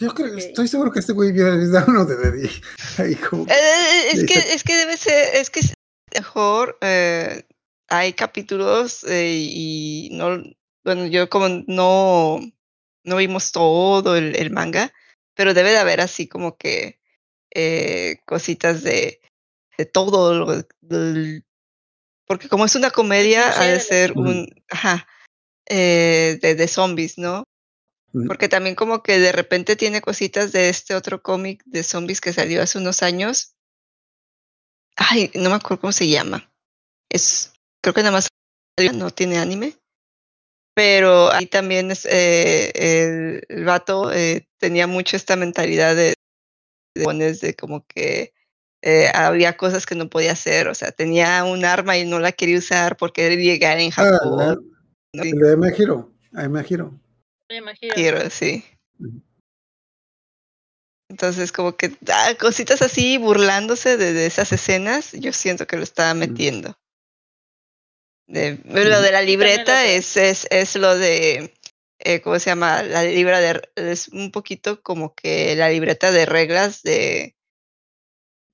[0.00, 1.46] yo creo, estoy seguro que este güey vio
[1.88, 2.50] uno de Dead.
[2.98, 5.60] Ahí como, eh, eh, es, que, es que debe ser, es que
[6.14, 7.44] mejor eh,
[7.88, 10.42] hay capítulos eh, y no,
[10.84, 12.40] bueno, yo como no,
[13.04, 14.92] no vimos todo el, el manga,
[15.34, 17.00] pero debe de haber así como que
[17.54, 19.20] eh, cositas de,
[19.78, 20.64] de todo, lo,
[22.26, 25.06] porque como es una comedia, ha de ser un, ajá,
[25.68, 27.44] eh, de, de zombies, ¿no?
[28.26, 32.32] Porque también como que de repente tiene cositas de este otro cómic de zombies que
[32.32, 33.54] salió hace unos años.
[34.96, 36.50] Ay, no me acuerdo cómo se llama.
[37.10, 38.28] Es, creo que nada más
[38.94, 39.76] no tiene anime.
[40.74, 46.14] Pero ahí también es, eh, el, el, vato eh, tenía mucho esta mentalidad de,
[46.96, 48.32] de, de como que
[48.82, 50.68] eh, había cosas que no podía hacer.
[50.68, 53.94] O sea, tenía un arma y no la quería usar porque querer llegar en ah,
[53.94, 54.40] Japón.
[54.40, 54.56] Ah,
[55.12, 55.22] ¿no?
[55.22, 56.98] El me giro, ahí me giro.
[57.48, 57.94] Me imagino.
[57.94, 58.64] Quiero, sí.
[61.08, 66.14] Entonces, como que ah, cositas así, burlándose de, esas escenas, yo siento que lo estaba
[66.14, 66.76] metiendo.
[68.26, 71.54] De, lo de la libreta es, es, es lo de,
[71.98, 72.82] eh, ¿cómo se llama?
[72.82, 77.36] La libra de, es un poquito como que la libreta de reglas de,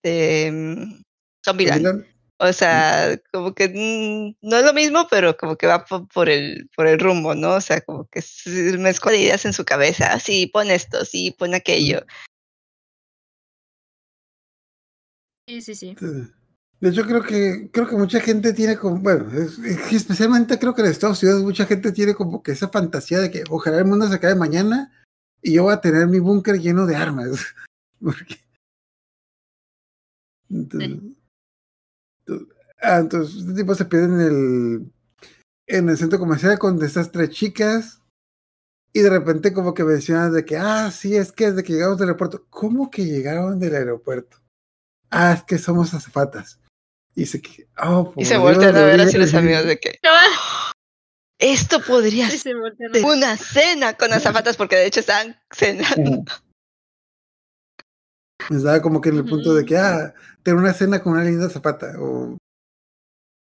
[0.02, 1.02] de um,
[1.44, 2.07] Zombieland.
[2.38, 6.68] O sea, como que mm, no es lo mismo, pero como que va por, el,
[6.74, 7.55] por el rumbo, ¿no?
[7.55, 8.20] O sea, como que
[8.78, 10.18] mezcla ideas en su cabeza.
[10.18, 12.05] Sí, pon esto, sí, pon aquello.
[15.46, 15.96] Sí, sí, sí.
[16.83, 19.31] De hecho, creo que, creo que mucha gente tiene como, bueno,
[19.92, 23.45] especialmente creo que en Estados Unidos mucha gente tiene como que esa fantasía de que
[23.51, 24.90] ojalá el mundo se acabe mañana
[25.40, 27.55] y yo voy a tener mi búnker lleno de armas.
[30.51, 30.99] entonces,
[32.81, 34.92] ah, entonces, este tipo se pierde en el,
[35.68, 38.03] en el centro comercial con estas tres chicas
[38.92, 41.99] y de repente como que mencionan de que, ah, sí, es que desde que llegamos
[41.99, 44.38] del aeropuerto, ¿cómo que llegaron del aeropuerto?
[45.11, 46.59] Ah, es que somos azafatas.
[47.14, 47.42] Y se,
[47.79, 49.98] oh, y se voltean a ver así los amigos de que
[51.38, 52.57] esto podría ser
[53.05, 56.25] una cena con azafatas porque de hecho estaban cenando.
[58.51, 61.48] Estaba como que en el punto de que, ah, tener una cena con una linda
[61.48, 61.94] zapata.
[61.98, 62.37] O,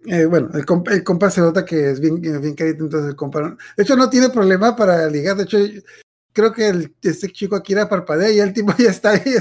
[0.06, 3.16] eh, bueno, el compa, el compa, se nota que es bien, bien carito, entonces el
[3.16, 3.56] compa.
[3.76, 5.36] de hecho, no tiene problema para ligar.
[5.36, 5.58] De hecho,
[6.32, 9.34] creo que el, este chico aquí era parpadea y el tipo ya está ahí,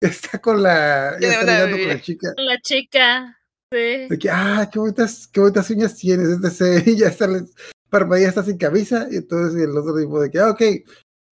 [0.00, 1.16] está con la.
[1.20, 2.32] Ya está ligando con la chica.
[2.36, 3.40] La chica.
[3.74, 6.28] De que, ah, qué bonitas, qué bonitas uñas tienes.
[6.42, 9.08] Este, y ya está, ya está sin camisa.
[9.10, 10.62] Y entonces el otro tipo de que, ah, ok,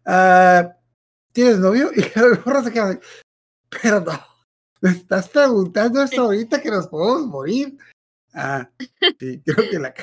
[0.07, 0.73] uh,
[1.33, 1.91] ¿tienes novio?
[1.97, 2.99] Y el morro se queda,
[3.83, 4.13] pero no,
[4.81, 7.79] me estás preguntando esto ahorita que nos podemos morir.
[8.35, 8.71] Ah,
[9.19, 9.95] sí, creo que la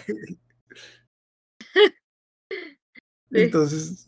[3.31, 4.07] Entonces,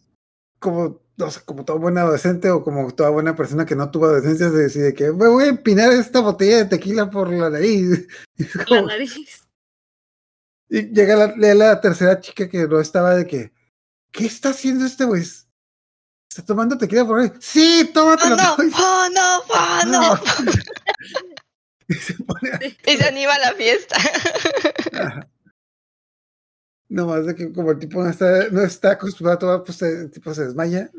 [0.60, 4.06] como no sé, como toda buena adolescente o como toda buena persona que no tuvo
[4.06, 8.08] adolescencia, se decide que me voy a empinar esta botella de tequila por la nariz.
[8.68, 9.48] la nariz.
[10.70, 13.52] Y llega la, la, tercera chica que no estaba de que,
[14.12, 15.22] ¿qué está haciendo este güey?
[15.22, 17.32] ¿Está tomando tequila por ahí?
[17.40, 18.36] Sí, tómatelo.
[18.36, 20.20] Oh, no, oh, no, oh, no.
[21.88, 23.98] y, se pone y se anima a la fiesta.
[26.92, 29.82] No más de que como el tipo no está, no está acostumbrado a tomar, pues
[29.82, 30.92] el tipo se desmaya.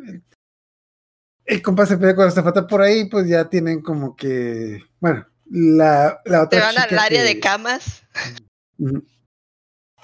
[1.44, 5.26] El compa se pelea con la zafata por ahí, pues ya tienen como que, bueno,
[5.50, 6.48] la, la otra.
[6.48, 8.04] Te van al área de camas.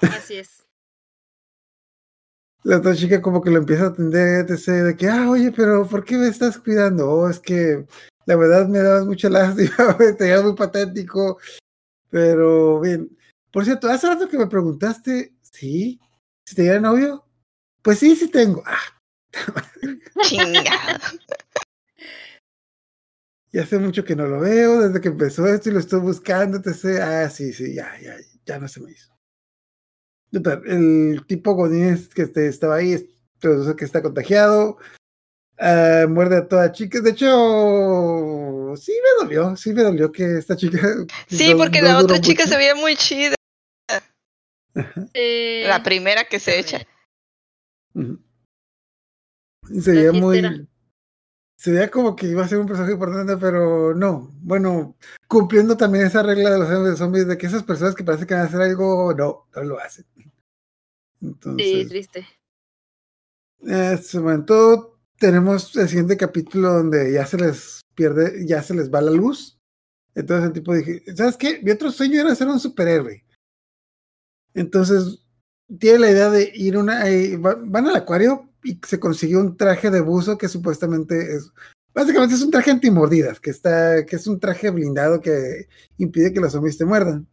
[0.01, 0.63] Así es.
[2.61, 6.05] La otra chica como que lo empieza a atender, de que, ah, oye, pero ¿por
[6.05, 7.09] qué me estás cuidando?
[7.09, 7.87] Oh, es que
[8.27, 11.39] la verdad me dabas mucha lástima, te veías muy patético,
[12.11, 13.09] pero bien.
[13.51, 15.99] Por cierto, hace rato que me preguntaste Sí.
[16.45, 17.25] ¿Si te novio?
[17.81, 18.63] Pues sí, sí tengo.
[18.65, 18.79] Ah.
[20.23, 20.99] Chingado.
[23.51, 26.61] Y hace mucho que no lo veo, desde que empezó esto y lo estoy buscando,
[26.61, 27.01] te sé.
[27.01, 29.11] Ah, sí, sí, ya, ya, ya no se me hizo.
[30.31, 33.09] El tipo Godínez que este, estaba ahí,
[33.39, 34.77] pero que está contagiado.
[35.59, 37.01] Uh, muerde a toda chica.
[37.01, 40.79] De hecho, sí me dolió, sí me dolió que esta chica.
[41.27, 43.35] Sí, porque la otra chica se veía muy chida.
[44.73, 46.85] La primera que se echa.
[49.81, 50.67] Se veía muy.
[51.57, 54.31] Se veía como que iba a ser un personaje importante, pero no.
[54.41, 54.95] Bueno,
[55.27, 58.33] cumpliendo también esa regla de los de zombies de que esas personas que parece que
[58.33, 60.05] van a hacer algo, no, no lo hacen.
[61.21, 62.27] Entonces, sí, triste.
[63.61, 68.89] En este momento tenemos el siguiente capítulo donde ya se les pierde, ya se les
[68.89, 69.59] va la luz.
[70.15, 71.59] Entonces el tipo dije, ¿sabes qué?
[71.61, 73.25] Mi otro sueño era ser un superhéroe.
[74.53, 75.19] Entonces,
[75.79, 79.89] tiene la idea de ir una, eh, van al acuario y se consiguió un traje
[79.89, 81.51] de buzo que supuestamente es,
[81.93, 86.39] básicamente es un traje antimordidas, que está, que es un traje blindado que impide que
[86.39, 87.27] los zombies te muerdan.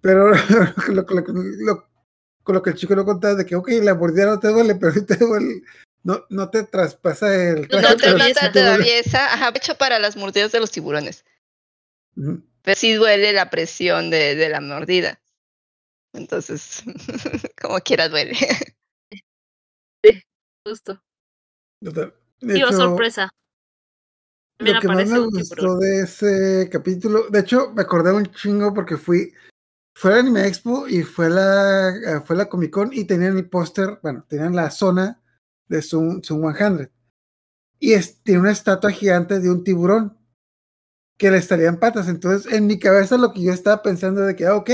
[0.00, 0.32] Pero
[0.88, 1.06] lo,
[2.42, 4.74] con lo que el chico no contaba de que, ok, la mordida no te duele,
[4.74, 5.62] pero te duele,
[6.02, 7.86] no, no te traspasa el traje.
[7.86, 11.24] No te, no te, atraviesa, ajá, hecho para las mordidas de los tiburones.
[12.14, 15.20] Pero sí duele la presión de, de la mordida.
[16.12, 16.82] Entonces,
[17.60, 18.34] como quiera duele.
[20.02, 20.22] Sí,
[20.66, 20.98] justo.
[22.40, 23.28] Digo, sorpresa.
[24.58, 28.96] lo que más me gustó de ese capítulo, de hecho, me acordé un chingo porque
[28.96, 29.34] fui,
[29.94, 33.50] fue al Anime Expo y fue la, eh, fue la Comic Con y tenían el
[33.50, 35.20] póster, bueno, tenían la zona
[35.68, 36.90] de Zoom, Zoom 100.
[37.78, 40.18] Y es, tiene una estatua gigante de un tiburón
[41.18, 42.08] que le estarían patas.
[42.08, 44.70] Entonces, en mi cabeza lo que yo estaba pensando de que, ah, ok,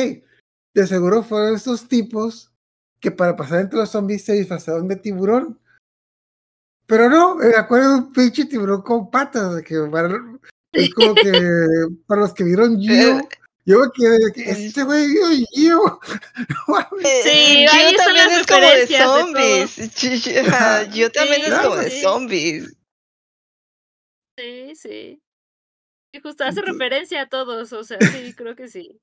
[0.80, 2.52] de seguro fueron estos tipos
[3.00, 5.58] que para pasar entre los zombies se disfrazaron de tiburón.
[6.86, 9.74] Pero no, me acuerdo de un pinche tiburón con patas, que
[10.72, 11.32] es como que
[12.06, 13.26] para los que vieron Gio,
[13.64, 16.00] yo me quedé que este güey vio Gio.
[17.22, 19.76] sí, yo también es como de zombies.
[20.94, 22.76] yo también es como de zombies.
[24.38, 25.22] Sí, sí.
[26.12, 29.00] Y justo hace referencia a todos, o sea, sí, creo que sí.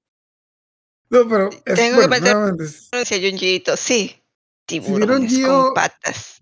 [1.13, 1.49] No, pero.
[1.65, 4.19] Es, Tengo que meter pronuncia Junjiito, sí.
[4.65, 6.41] Tiburones si con patas.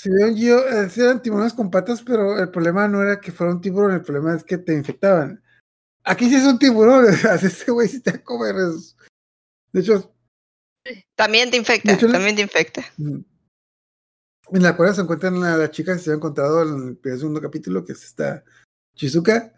[0.00, 3.52] Si vieron Gio, eh, eran tiburones con patas, pero el problema no era que fuera
[3.52, 5.42] un tiburón, el problema es que te infectaban.
[6.04, 7.06] Aquí sí es un tiburón,
[7.42, 8.54] ese güey sí te va a comer.
[9.72, 10.14] De hecho.
[11.16, 12.84] También te infecta, también te infecta.
[12.96, 13.26] En
[14.50, 17.84] la cual se encuentran a la chica que se ha encontrado en el segundo capítulo,
[17.84, 18.44] que es esta
[18.94, 19.52] Chizuka,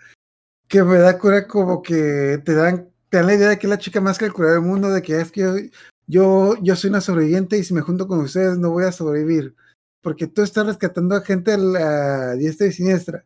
[0.66, 3.70] que me da cura como que te dan, te dan la idea de que es
[3.70, 5.70] la chica más calculada del mundo, de que es que
[6.06, 9.54] yo, yo, soy una sobreviviente y si me junto con ustedes no voy a sobrevivir.
[10.00, 13.24] Porque tú estás rescatando a gente a la diestra y siniestra.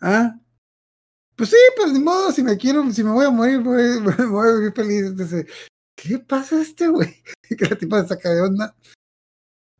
[0.00, 0.38] ¿Ah?
[1.36, 4.00] Pues sí, pues ni modo, si me quiero, si me voy a morir, voy,
[4.30, 5.46] voy a vivir feliz.
[5.96, 7.14] ¿qué pasa a este güey?
[7.58, 8.74] que la tipa se saca de onda.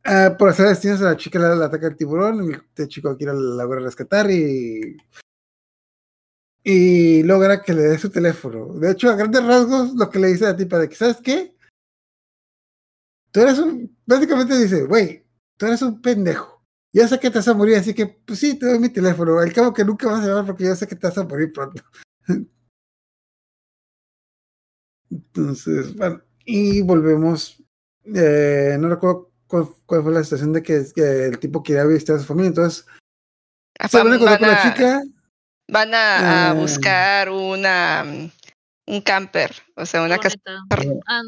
[0.03, 3.63] Ah, por hacer destinos a la chica la, ataca el tiburón, este chico quiere la
[3.63, 4.97] logra rescatar y
[6.69, 8.75] y logra que le dé su teléfono.
[8.75, 11.17] De hecho, a grandes rasgos, lo que le dice a la tipa de que, ¿sabes
[11.17, 11.55] qué?
[13.31, 15.25] Tú eres un, básicamente dice, güey,
[15.57, 16.63] tú eres un pendejo.
[16.93, 19.39] Yo sé que te vas a morir, así que, pues sí, te doy mi teléfono.
[19.39, 21.51] Al cabo que nunca vas a llamar porque yo sé que te vas a morir
[21.51, 21.83] pronto.
[25.09, 27.63] Entonces, bueno, y volvemos.
[28.03, 32.25] Eh, no recuerdo cuál, fue la situación de que, el tipo quería visitar a su
[32.25, 32.49] familia.
[32.49, 32.85] Entonces,
[33.89, 35.01] se van a con la chica.
[35.69, 36.53] Van a, ah.
[36.53, 38.05] buscar una
[38.85, 40.37] un camper, o sea, una casa
[41.05, 41.21] ah.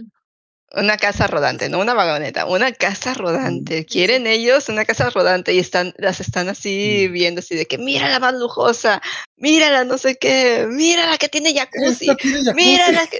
[0.73, 3.85] una casa rodante, no una vagoneta, una casa rodante.
[3.85, 7.13] Quieren ellos una casa rodante y están las están así mm.
[7.13, 9.01] viendo así de que mira la más lujosa,
[9.37, 12.07] mira la no sé qué, mira la que tiene jacuzzi,
[12.55, 13.19] mira la que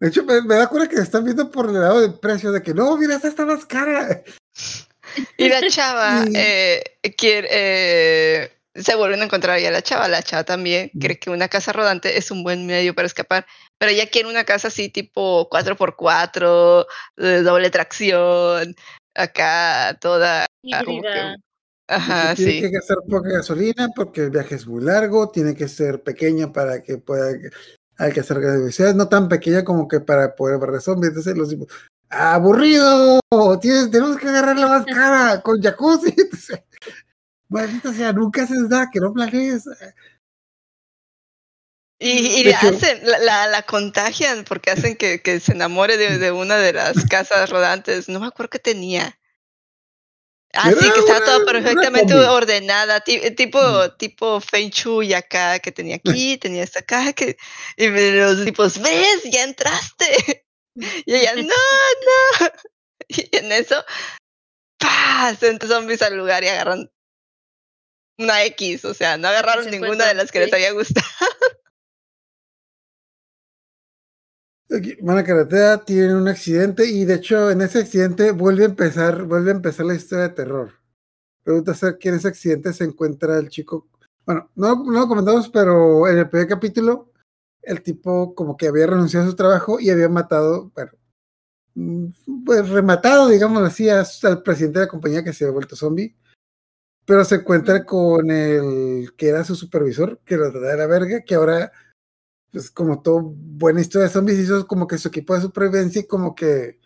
[0.00, 2.74] De hecho, me, da cuenta que están viendo por el lado del precio, de que
[2.74, 4.22] no, mira, esta está más cara.
[5.36, 6.82] Y la chava eh,
[7.16, 10.08] quiere, eh, se vuelven a encontrar ya la chava.
[10.08, 13.46] La chava también cree que una casa rodante es un buen medio para escapar,
[13.78, 18.74] pero ella quiere una casa así tipo 4x4, de doble tracción,
[19.14, 20.46] acá toda...
[21.86, 26.02] Ajá, tiene que gastar poca gasolina porque el viaje es muy largo, tiene que ser
[26.02, 27.26] pequeña para que pueda
[27.98, 31.10] alcanzar velocidades, no tan pequeña como que para poder barrer zombies.
[31.10, 31.54] Entonces los
[32.14, 33.20] aburrido,
[33.60, 36.14] tienes, tenemos que agarrar la más cara con jacuzzi.
[37.48, 39.64] Maldita sea, nunca haces nada que no planees.
[41.98, 46.32] Y, y le hacen, la, la, contagian porque hacen que, que se enamore de, de,
[46.32, 48.08] una de las casas rodantes.
[48.08, 49.18] No me acuerdo qué tenía.
[50.56, 56.38] Ah, sí, que estaba toda perfectamente ordenada, tipo, tipo Feng Shui acá, que tenía aquí,
[56.38, 57.36] tenía esta caja, que,
[57.76, 59.24] y los tipos, ¿ves?
[59.24, 60.06] Ya entraste.
[60.74, 62.48] Y ella, no, no.
[63.08, 63.84] Y en eso,
[64.78, 65.34] ¡pah!
[65.34, 66.90] Se zombies al lugar y agarran
[68.18, 71.06] una X, o sea, no agarraron ninguna de las que les había gustado.
[75.02, 79.24] Van a carretera, tienen un accidente y de hecho en ese accidente vuelve a empezar,
[79.24, 80.72] vuelve a empezar la historia de terror.
[81.42, 83.88] Pregunta ser que en ese accidente se encuentra el chico.
[84.24, 87.12] Bueno, no, no lo comentamos, pero en el primer capítulo
[87.66, 90.92] el tipo como que había renunciado a su trabajo y había matado, bueno,
[91.74, 92.06] mm,
[92.44, 96.16] pues rematado, digamos así, al presidente de la compañía que se había vuelto zombie.
[97.06, 101.20] Pero se encuentra con el que era su supervisor, que lo trataba de la verga,
[101.22, 101.72] que ahora,
[102.52, 106.06] pues como todo buena historia de zombies, hizo como que su equipo de supervivencia y
[106.06, 106.80] como que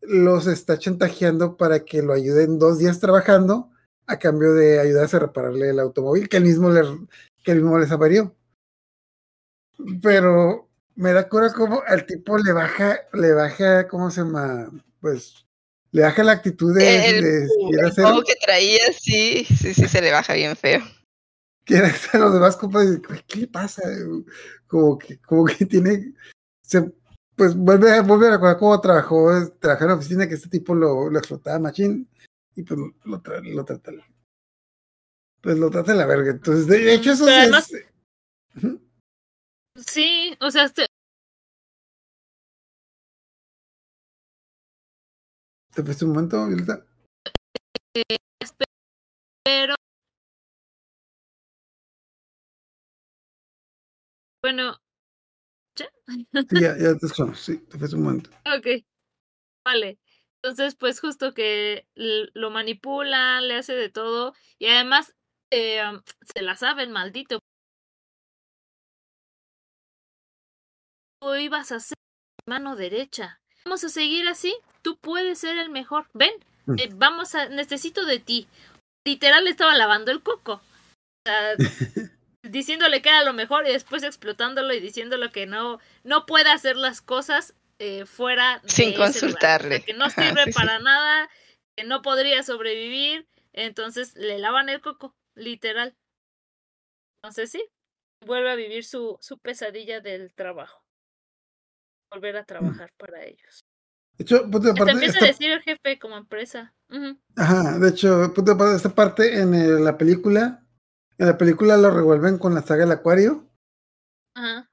[0.00, 3.70] los está chantajeando para que lo ayuden dos días trabajando
[4.06, 6.82] a cambio de ayudarse a repararle el automóvil que él mismo, le,
[7.42, 8.34] que él mismo les avarió.
[10.02, 14.70] Pero me da cura como al tipo le baja, le baja, ¿cómo se llama?
[15.00, 15.44] Pues
[15.90, 17.06] le baja la actitud de.
[17.06, 20.82] El, de, el que traía, sí, sí, sí, se le baja bien feo.
[21.64, 22.86] Quiere hacer los demás compas
[23.26, 23.82] ¿qué le pasa?
[24.66, 26.12] Como que, como que tiene.
[26.62, 26.92] Se,
[27.36, 31.10] pues vuelve, vuelve a recordar cómo trabajó, trabajó en la oficina, que este tipo lo,
[31.10, 32.08] lo explotaba machín,
[32.54, 33.92] y pues lo, lo trata.
[35.40, 36.30] Pues lo trata la verga.
[36.30, 37.70] Entonces, de hecho, eso es.
[39.76, 40.86] Sí, o sea, este...
[45.74, 46.86] ¿Te fuiste un momento, Violeta?
[47.96, 48.16] Eh,
[49.44, 49.74] pero...
[54.42, 54.76] Bueno...
[55.76, 55.90] ¿Ya?
[56.06, 58.30] Sí, ya, ya te escuchamos, sí, te fuiste un momento.
[58.46, 58.84] Ok,
[59.64, 59.98] vale.
[60.40, 65.16] Entonces, pues justo que lo manipula, le hace de todo y además
[65.50, 65.82] eh,
[66.32, 67.40] se la saben, maldito,
[71.36, 71.96] ibas a ser
[72.46, 73.40] mano derecha.
[73.64, 74.54] Vamos a seguir así.
[74.82, 76.06] Tú puedes ser el mejor.
[76.12, 76.32] Ven,
[76.66, 76.78] mm.
[76.78, 78.46] eh, vamos a, necesito de ti.
[79.06, 80.60] Literal estaba lavando el coco.
[82.42, 86.76] diciéndole que era lo mejor y después explotándolo y diciéndole que no, no puede hacer
[86.76, 89.82] las cosas eh, fuera sin consultarle.
[89.82, 91.28] que no sirve para nada,
[91.76, 93.26] que no podría sobrevivir.
[93.52, 95.94] Entonces le lavan el coco, literal.
[97.22, 97.64] Entonces sí,
[98.24, 100.83] vuelve a vivir su, su pesadilla del trabajo.
[102.14, 102.46] Volver a Mm.
[102.46, 103.64] trabajar para ellos.
[104.16, 106.72] De hecho, punto de Te parte, empieza esta- a decir el jefe como empresa.
[107.36, 110.64] Ajá, de hecho, punto de parte, esta parte en el- la película,
[111.18, 113.50] en la película lo revuelven con la saga del acuario.
[114.36, 114.70] Ajá.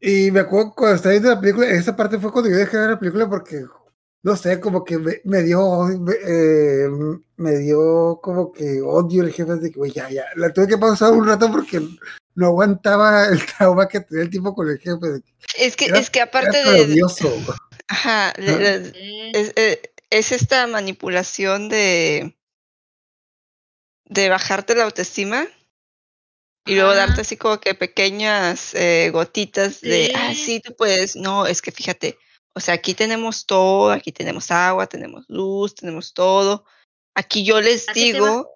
[0.00, 2.82] Y me acuerdo cuando estaba viendo la película, esa parte fue cuando yo dejé de
[2.82, 3.64] ver la película porque,
[4.22, 6.88] no sé, como que me, me dio, eh,
[7.36, 10.78] me dio como que odio el jefe de que, güey, ya, ya, la tuve que
[10.78, 11.80] pausar un rato porque
[12.34, 15.06] no aguantaba el trauma que tenía el tipo con el jefe.
[15.06, 15.34] de que
[15.66, 17.00] Es que, Era- es que aparte era de.
[17.88, 19.30] Ajá, Sí.
[19.34, 22.36] es, eh, es esta manipulación de.
[24.06, 25.46] de bajarte la autoestima
[26.66, 30.44] y luego darte así como que pequeñas eh, gotitas de, ah, Sí.
[30.44, 31.14] sí, tú puedes.
[31.16, 32.18] No, es que fíjate,
[32.54, 36.64] o sea, aquí tenemos todo, aquí tenemos agua, tenemos luz, tenemos todo.
[37.14, 38.48] Aquí yo les digo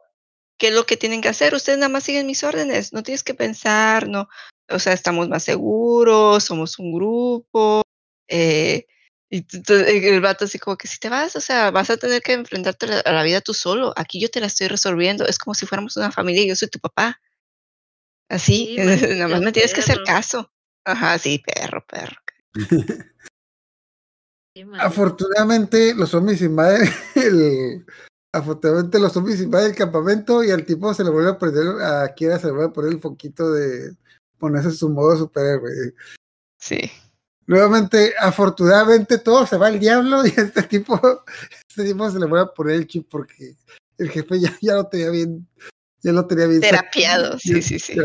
[0.58, 1.54] qué es lo que tienen que hacer.
[1.54, 4.28] Ustedes nada más siguen mis órdenes, no tienes que pensar, no.
[4.68, 7.82] O sea, estamos más seguros, somos un grupo.
[8.28, 8.86] Eh,
[9.30, 12.22] y t- el vato así como que si te vas, o sea, vas a tener
[12.22, 13.92] que enfrentarte a la, a la vida tú solo.
[13.96, 15.26] Aquí yo te la estoy resolviendo.
[15.26, 17.20] Es como si fuéramos una familia y yo soy tu papá.
[18.28, 18.76] Así, Sí,
[19.16, 20.50] nada más me tienes que hacer caso.
[20.84, 22.16] Ajá, sí, perro, perro.
[24.80, 27.86] Afortunadamente, los zombies invaden el.
[28.32, 32.14] Afortunadamente, los zombies invaden el campamento y al tipo se le vuelve a prender, a
[32.14, 33.96] Kira se le vuelve a poner el foquito de
[34.38, 35.94] ponerse su modo superhéroe.
[36.58, 36.78] Sí.
[37.46, 41.00] Nuevamente, afortunadamente, todo se va al diablo y este tipo,
[41.68, 43.56] este tipo se le vuelve a poner el chip porque
[43.96, 45.48] el jefe ya, ya lo tenía bien,
[46.02, 47.98] ya lo tenía bien Terapiado, sí, sí, sí.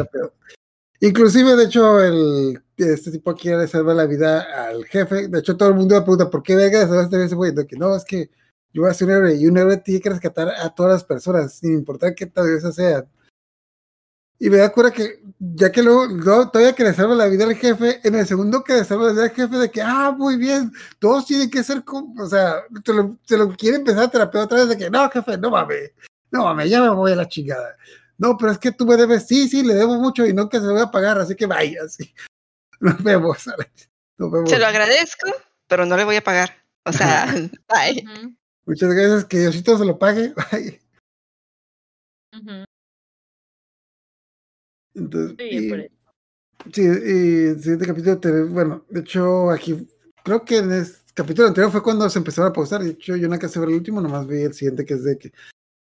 [1.01, 5.27] Inclusive, de hecho, el, este tipo aquí le salva la vida al jefe.
[5.27, 7.35] De hecho, todo el mundo me pregunta, ¿por qué Vega se va a estar ese
[7.35, 7.51] güey?
[7.51, 8.29] De que no, es que
[8.73, 11.03] yo voy a ser un héroe y un héroe tiene que rescatar a todas las
[11.03, 13.07] personas, sin importar qué tal vez sean.
[14.39, 17.45] Y me da cuenta que, ya que luego, luego todavía que le salva la vida
[17.45, 20.11] al jefe, en el segundo que le salva la vida al jefe, de que, ah,
[20.17, 24.03] muy bien, todos tienen que ser, como, o sea, se lo, se lo quiere empezar
[24.03, 25.91] a terapear otra vez, de que, no, jefe, no mames,
[26.31, 27.77] no mames, ya me voy a la chingada.
[28.17, 30.65] No, pero es que tú me debes, sí, sí, le debo mucho y nunca se
[30.65, 32.13] lo voy a pagar, así que vaya, sí.
[32.79, 33.89] Nos vemos, Alex.
[34.17, 34.49] Nos vemos.
[34.49, 35.29] Se lo agradezco,
[35.67, 36.53] pero no le voy a pagar.
[36.85, 37.25] O sea,
[37.69, 38.35] bye.
[38.65, 40.33] Muchas gracias, que Diosito se lo pague.
[44.95, 45.89] Entonces, bien y- por.
[46.73, 49.85] Sí, y el siguiente capítulo, te- bueno, de hecho, aquí,
[50.23, 52.81] creo que en el capítulo anterior fue cuando se empezaron a pausar.
[52.83, 55.17] De hecho, yo no alcancé ver el último, nomás vi el siguiente, que es de
[55.17, 55.33] que,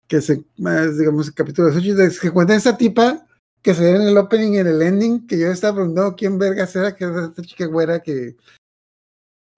[0.08, 3.26] que se, más, digamos, el capítulo de Sushi, de que cuenta esa tipa
[3.62, 6.38] que se ve en el opening y en el ending, que yo estaba preguntando quién
[6.38, 8.36] verga era, que es esta chica güera que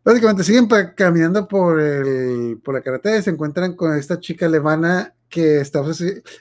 [0.04, 5.14] básicamente siguen caminando por el, por la carretera y se encuentran con esta chica alemana
[5.30, 5.82] que está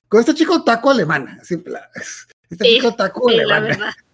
[0.08, 1.90] con esta chica otaku alemana, la-
[2.50, 2.76] esta Sí,
[3.28, 3.96] Sí, la alemana.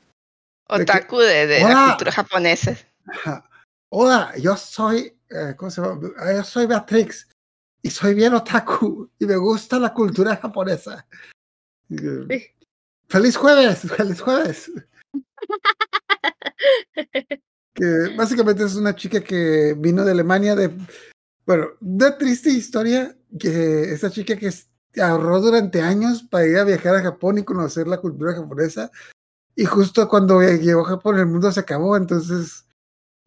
[0.67, 2.77] Otaku de, de la cultura japonesa.
[3.91, 6.01] Hola, yo soy, eh, ¿cómo se llama?
[6.19, 7.29] Ah, Yo soy Beatrix
[7.83, 11.07] y soy bien otaku y me gusta la cultura japonesa.
[11.91, 12.47] Sí.
[13.09, 14.73] Feliz jueves, feliz jueves.
[17.75, 20.71] que básicamente es una chica que vino de Alemania de,
[21.45, 24.51] bueno, una triste historia que esa chica que
[25.03, 28.91] ahorró durante años para ir a viajar a Japón y conocer la cultura japonesa.
[29.57, 32.65] Y justo cuando llegó a Japón el mundo se acabó, entonces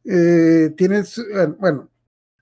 [0.06, 1.26] eh, tiene, su-
[1.60, 1.90] bueno,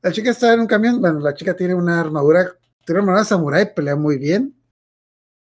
[0.02, 3.26] la chica está en un camión, bueno, la chica tiene una armadura, tiene una armadura
[3.26, 4.56] samurai, pelea muy bien.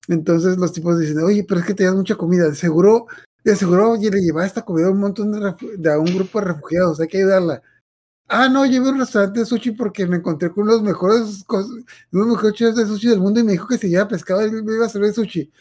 [0.07, 3.07] Entonces los tipos dicen, oye, pero es que te das mucha comida, seguro,
[3.43, 6.39] de seguro oye, le lleva esta comida a un montón de, de a un grupo
[6.39, 7.61] de refugiados, hay que ayudarla.
[8.27, 10.87] Ah, no, llevé a un restaurante de sushi porque me encontré con uno de los
[10.87, 13.77] mejores, cos- uno de los mejores chefs de sushi del mundo y me dijo que
[13.77, 15.51] si lleva pescado él me iba a servir sushi.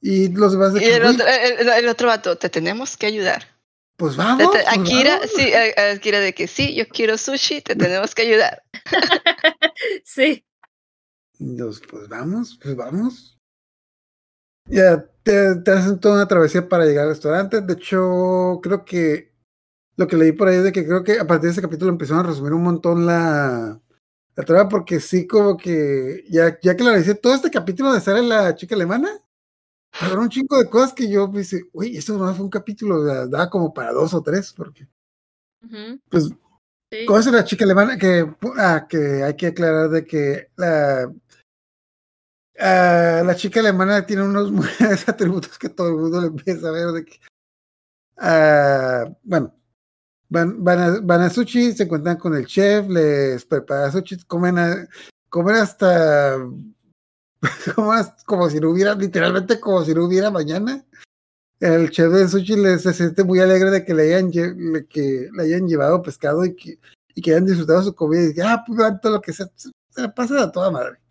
[0.00, 3.06] Y los demás de Y el "Uy, otro, el, el otro vato, te tenemos que
[3.06, 3.44] ayudar.
[3.96, 4.50] pues Te- vamos.
[4.52, 5.30] te- pues Akira, vamos".
[5.36, 8.62] sí, Akira de que sí, yo quiero sushi, te tenemos que ayudar.
[10.04, 10.44] Sí.
[11.38, 13.38] Los, pues vamos, pues vamos.
[14.66, 17.60] Ya te, te hacen toda una travesía para llegar al restaurante.
[17.60, 19.32] De hecho, creo que
[19.96, 21.90] lo que leí por ahí es de que creo que a partir de ese capítulo
[21.90, 23.80] empezaron a resumir un montón la,
[24.36, 28.00] la trama, porque sí, como que ya, ya que la hice todo este capítulo de
[28.00, 29.10] sale la chica alemana,
[29.92, 33.00] fueron un chingo de cosas que yo me dice, uy, esto no fue un capítulo,
[33.00, 34.88] o sea, daba como para dos o tres, porque
[36.08, 36.24] pues
[36.90, 37.06] sí.
[37.06, 37.96] ¿Cómo es la chica alemana?
[37.98, 38.26] Que,
[38.58, 41.10] ah, que hay que aclarar de que la,
[42.62, 44.50] ah, la chica alemana tiene unos
[45.08, 47.04] atributos que todo el mundo le empieza a ver.
[48.16, 49.54] Ah, bueno,
[50.28, 54.58] van, van, a, van a sushi, se encuentran con el chef, les prepara sushi, comen,
[54.58, 54.88] a-
[55.28, 56.36] comen hasta
[57.74, 57.92] como,
[58.26, 60.84] como si no hubiera, literalmente como si no hubiera mañana.
[61.60, 65.42] El chef de sushi le, se siente muy alegre de que le hayan, que le
[65.42, 66.78] hayan llevado pescado y que,
[67.14, 68.22] y hayan disfrutado su comida.
[68.22, 71.01] Y dice, ah, pues todo lo que se, se pasa a toda madre.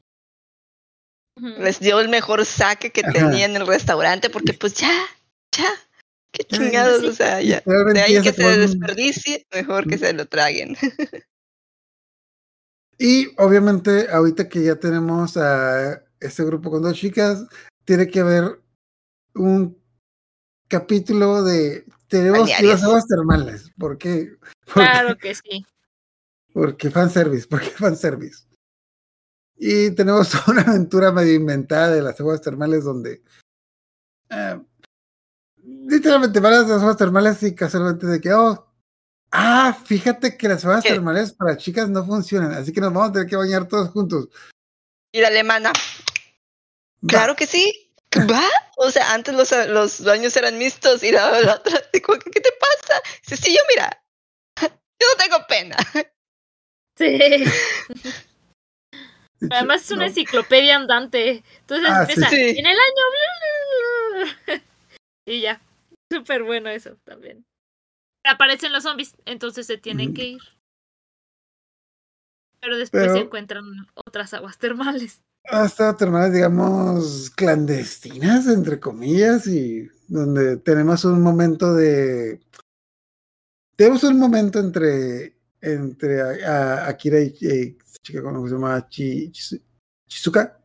[1.36, 4.92] Les dio el mejor saque que tenía en el restaurante porque pues ya,
[5.52, 5.70] ya,
[6.32, 7.64] qué chingados, o sea, ya.
[7.66, 10.78] De ahí que se desperdicie, mejor que se lo traguen.
[13.04, 17.44] Y obviamente ahorita que ya tenemos a este grupo con dos chicas,
[17.84, 18.62] tiene que haber
[19.34, 19.76] un
[20.68, 23.72] capítulo de tenemos que las aguas termales.
[23.80, 24.38] ¿Por qué?
[24.72, 25.66] claro que sí.
[26.54, 28.44] Porque fanservice, porque fanservice.
[29.64, 33.22] Y tenemos una aventura medio inventada de las aguas termales donde
[34.32, 34.59] eh,
[35.55, 38.68] literalmente van a las aguas termales y casualmente de que, oh,
[39.32, 43.14] ah, fíjate que las aguas termales para chicas no funcionan, así que nos vamos a
[43.14, 44.30] tener que bañar todos juntos.
[45.12, 45.72] Y la alemana.
[47.07, 47.93] Claro que sí.
[48.18, 48.43] ¿Va?
[48.78, 52.99] O sea, antes los, los baños eran mixtos y la, otra, ¿qué te pasa?
[53.28, 54.03] Dice, sí, yo mira,
[54.59, 55.78] yo no tengo pena.
[56.97, 57.45] Sí.
[59.50, 61.44] Además es una enciclopedia andante.
[61.62, 64.32] Entonces ah, empieza en el año.
[65.26, 65.62] y ya.
[66.12, 67.46] Súper bueno eso también.
[68.24, 70.42] Aparecen los zombies, entonces se tienen que ir.
[72.60, 73.64] Pero después se encuentran
[73.96, 75.24] otras aguas termales.
[75.46, 82.39] Hasta termales, digamos, clandestinas, entre comillas, y donde tenemos un momento de.
[83.76, 90.59] Tenemos un momento entre entre Akira y, chica ¿cómo se llama Chizuka.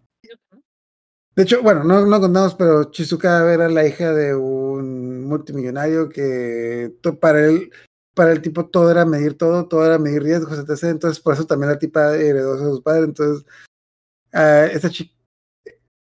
[1.35, 6.95] De hecho, bueno, no, no contamos, pero Chizuka era la hija de un multimillonario que
[7.21, 7.71] para él,
[8.15, 10.85] para el tipo todo era medir todo, todo era medir riesgos, etc.
[10.85, 13.05] Entonces, por eso también la tipa heredó a sus padres.
[13.09, 13.45] Entonces,
[14.33, 15.13] uh, esta chica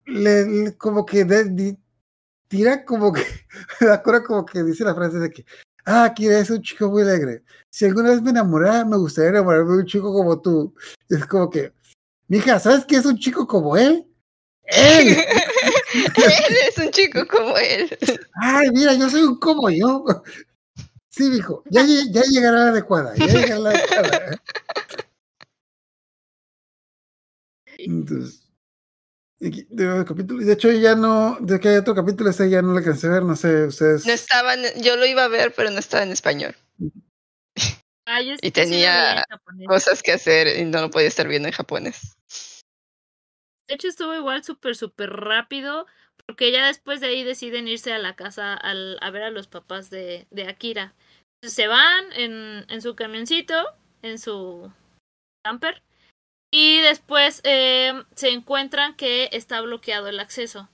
[0.06, 1.26] le, como que
[2.48, 3.24] tira como que,
[4.28, 5.46] como que dice la frase de que
[5.88, 7.44] ah, Kira es un chico muy alegre.
[7.70, 10.76] Si alguna vez me enamorara, me gustaría enamorarme de un chico como tú.
[11.10, 11.74] es como que,
[12.28, 14.06] mija, ¿sabes qué es un chico como él?
[14.64, 15.08] ¡Él!
[15.94, 17.98] él es un chico como él.
[18.42, 20.06] Ay, mira, yo soy un como yo.
[21.10, 24.42] Sí, mijo, ya, ya llegará la adecuada, ya llegará la adecuada.
[27.80, 28.47] Entonces,
[29.40, 33.12] de, hecho, ya no, de que hay otro capítulo, ese ya no lo alcancé a
[33.12, 34.06] ver, no sé, ustedes.
[34.06, 36.56] No estaba, yo lo iba a ver, pero no estaba en español.
[38.06, 39.26] Ah, y tenía
[39.68, 42.16] cosas que hacer y no lo podía estar viendo en japonés.
[43.68, 45.86] De hecho, estuvo igual súper, súper rápido,
[46.26, 49.48] porque ya después de ahí deciden irse a la casa al, a ver a los
[49.48, 50.96] papás de, de Akira.
[51.44, 53.56] se van en, en su camioncito,
[54.02, 54.72] en su
[55.44, 55.84] camper,
[56.52, 60.70] y después eh, se encuentran que está bloqueado el acceso.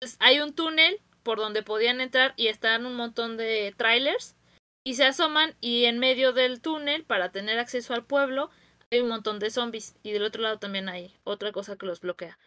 [0.00, 4.36] Entonces, hay un túnel por donde podían entrar y están un montón de trailers.
[4.84, 8.50] Y se asoman y en medio del túnel, para tener acceso al pueblo,
[8.90, 9.94] hay un montón de zombies.
[10.02, 12.38] Y del otro lado también hay otra cosa que los bloquea.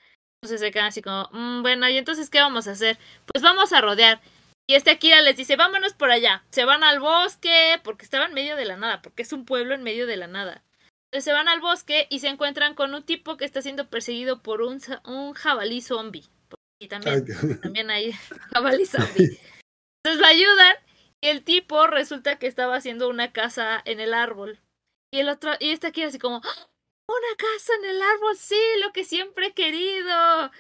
[0.42, 2.98] Entonces se quedan así como, mm, bueno, ¿y entonces qué vamos a hacer?
[3.26, 4.20] Pues vamos a rodear.
[4.68, 6.44] Y este Akira les dice, vámonos por allá.
[6.50, 9.76] Se van al bosque, porque estaba en medio de la nada, porque es un pueblo
[9.76, 10.64] en medio de la nada
[11.12, 14.62] se van al bosque y se encuentran con un tipo que está siendo perseguido por
[14.62, 16.26] un, un jabalí zombie.
[16.80, 17.26] Y también,
[17.62, 18.12] también hay
[18.54, 19.40] jabalí zombie.
[20.04, 20.76] Entonces lo ayudan
[21.22, 24.60] y el tipo resulta que estaba haciendo una casa en el árbol.
[25.12, 26.68] Y el otro, y este aquí así como, ¡Ah!
[27.08, 30.52] una casa en el árbol, sí, lo que siempre he querido.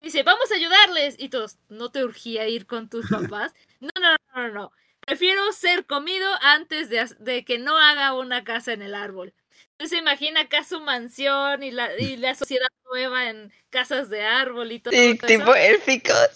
[0.00, 1.16] Dice, vamos a ayudarles.
[1.18, 3.54] Y todos, ¿no te urgía ir con tus papás?
[3.80, 4.72] No, no, no, no, no.
[5.04, 9.34] Prefiero ser comido antes de, de que no haga una casa en el árbol
[9.78, 14.72] se imagina acá su mansión y la, y la sociedad nueva en casas de árbol
[14.72, 14.94] y todo.
[14.94, 16.28] Sí, tipo élficos.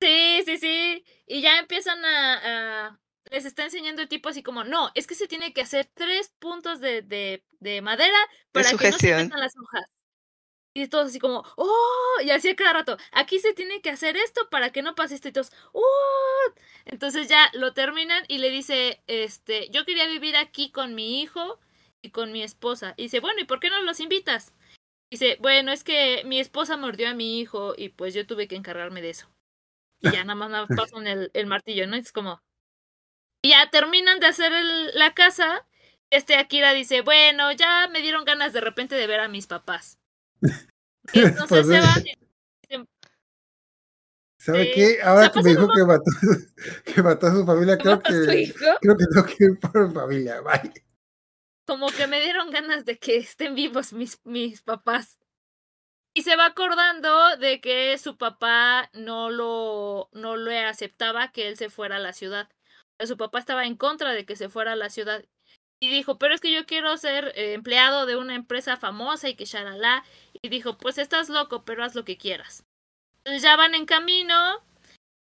[0.00, 1.04] Sí, sí, sí.
[1.26, 5.26] Y ya empiezan a, Les está enseñando el tipo así como, no, es que se
[5.26, 8.18] tiene que hacer tres puntos de, de, de madera
[8.52, 9.86] para que no se metan las hojas.
[10.74, 12.20] Y todos así como, ¡oh!
[12.22, 15.14] Y así a cada rato, aquí se tiene que hacer esto para que no pase
[15.14, 15.28] esto.
[15.28, 16.52] Y todos, ¡oh!
[16.84, 21.58] Entonces ya lo terminan y le dice, este, yo quería vivir aquí con mi hijo
[22.10, 22.94] con mi esposa.
[22.96, 24.52] Y dice, bueno, ¿y por qué no los invitas?
[25.10, 28.56] Dice, bueno, es que mi esposa mordió a mi hijo y pues yo tuve que
[28.56, 29.28] encargarme de eso.
[30.00, 31.96] Y ya nada más pasan el, el martillo, ¿no?
[31.96, 32.40] Es como...
[33.44, 34.52] ya terminan de hacer
[34.94, 35.66] la casa.
[36.10, 39.98] Este Akira dice, bueno, ya me dieron ganas de repente de ver a mis papás.
[41.12, 42.86] Y entonces se van
[44.46, 45.02] ¿Sabe qué?
[45.02, 46.04] Ahora que me dijo que mató,
[46.84, 50.40] que mató a su familia, creo que, creo que tengo que ir por familia.
[50.40, 50.85] Bye
[51.66, 55.18] como que me dieron ganas de que estén vivos mis, mis papás.
[56.14, 61.58] Y se va acordando de que su papá no lo, no le aceptaba que él
[61.58, 62.48] se fuera a la ciudad.
[63.04, 65.26] Su papá estaba en contra de que se fuera a la ciudad.
[65.78, 69.34] Y dijo, pero es que yo quiero ser eh, empleado de una empresa famosa y
[69.34, 70.04] que shalala.
[70.40, 72.64] Y dijo, pues estás loco, pero haz lo que quieras.
[73.18, 74.64] Entonces ya van en camino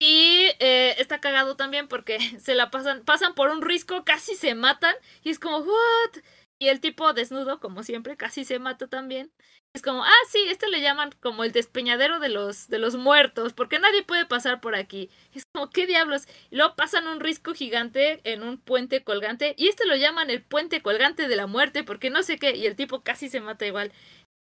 [0.01, 4.55] y eh, está cagado también porque se la pasan, pasan por un risco, casi se
[4.55, 4.95] matan.
[5.23, 6.23] Y es como, ¿what?
[6.59, 9.31] Y el tipo desnudo, como siempre, casi se mata también.
[9.75, 13.53] Es como, ah, sí, este le llaman como el despeñadero de los, de los muertos,
[13.53, 15.11] porque nadie puede pasar por aquí.
[15.35, 16.23] Es como, ¿qué diablos?
[16.49, 20.41] Y luego pasan un risco gigante en un puente colgante, y este lo llaman el
[20.43, 23.65] puente colgante de la muerte, porque no sé qué, y el tipo casi se mata
[23.67, 23.91] igual.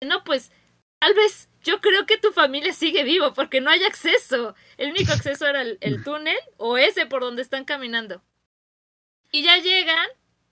[0.04, 0.52] No, pues,
[1.00, 4.54] tal vez yo creo que tu familia sigue vivo, porque no hay acceso.
[4.76, 8.22] El único acceso era el, el túnel o ese por donde están caminando.
[9.30, 10.08] Y ya llegan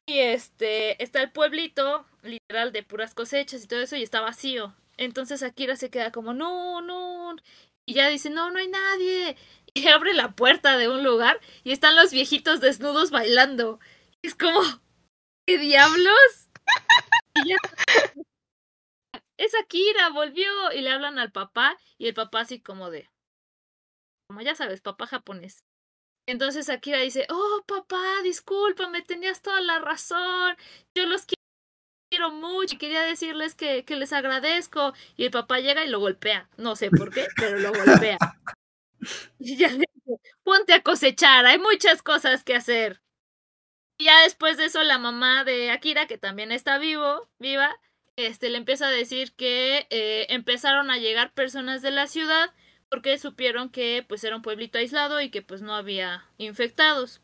[0.07, 4.75] y este, está el pueblito, literal, de puras cosechas y todo eso, y está vacío.
[4.97, 7.35] Entonces Akira se queda como, no, no.
[7.87, 9.37] Y ya dice, no, no hay nadie.
[9.75, 13.81] Y abre la puerta de un lugar y están los viejitos desnudos bailando.
[14.23, 14.61] es como,
[15.47, 16.49] ¿qué diablos?
[17.35, 17.57] Y ya.
[19.37, 20.73] Es Akira, volvió.
[20.73, 23.09] Y le hablan al papá y el papá así como de,
[24.29, 25.65] como ya sabes, papá japonés.
[26.29, 30.57] Entonces Akira dice, oh papá, discúlpame, tenías toda la razón,
[30.95, 31.25] yo los
[32.11, 34.93] quiero mucho y quería decirles que, que les agradezco.
[35.17, 38.19] Y el papá llega y lo golpea, no sé por qué, pero lo golpea.
[39.39, 43.01] Y ya le dice, ponte a cosechar, hay muchas cosas que hacer.
[43.99, 47.75] Y ya después de eso la mamá de Akira, que también está vivo, viva,
[48.17, 52.53] este, le empieza a decir que eh, empezaron a llegar personas de la ciudad
[52.89, 57.21] porque supieron que pues era un pueblito aislado y que pues no había infectados.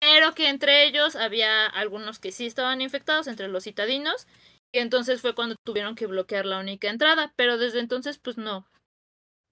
[0.00, 4.26] Pero que entre ellos había algunos que sí estaban infectados, entre los citadinos,
[4.72, 8.66] y entonces fue cuando tuvieron que bloquear la única entrada, pero desde entonces pues no,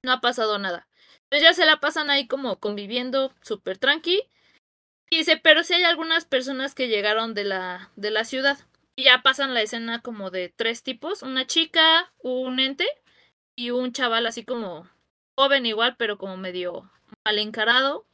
[0.04, 0.88] no ha pasado nada.
[1.24, 4.22] Entonces ya se la pasan ahí como conviviendo súper tranqui.
[5.10, 8.58] Y dice, pero si hay algunas personas que llegaron de la, de la ciudad.
[8.96, 12.86] Y ya pasan la escena como de tres tipos, una chica, un ente
[13.56, 14.88] y un chaval así como
[15.36, 16.90] joven igual, pero como medio
[17.24, 18.06] mal encarado.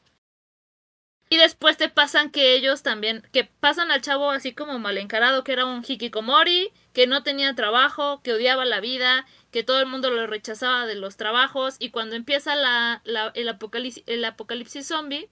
[1.29, 5.43] Y después te pasan que ellos también, que pasan al chavo así como mal encarado,
[5.43, 9.87] que era un hikikomori, que no tenía trabajo, que odiaba la vida, que todo el
[9.87, 14.87] mundo lo rechazaba de los trabajos, y cuando empieza la, la el, apocalipsis, el apocalipsis
[14.87, 15.29] zombie,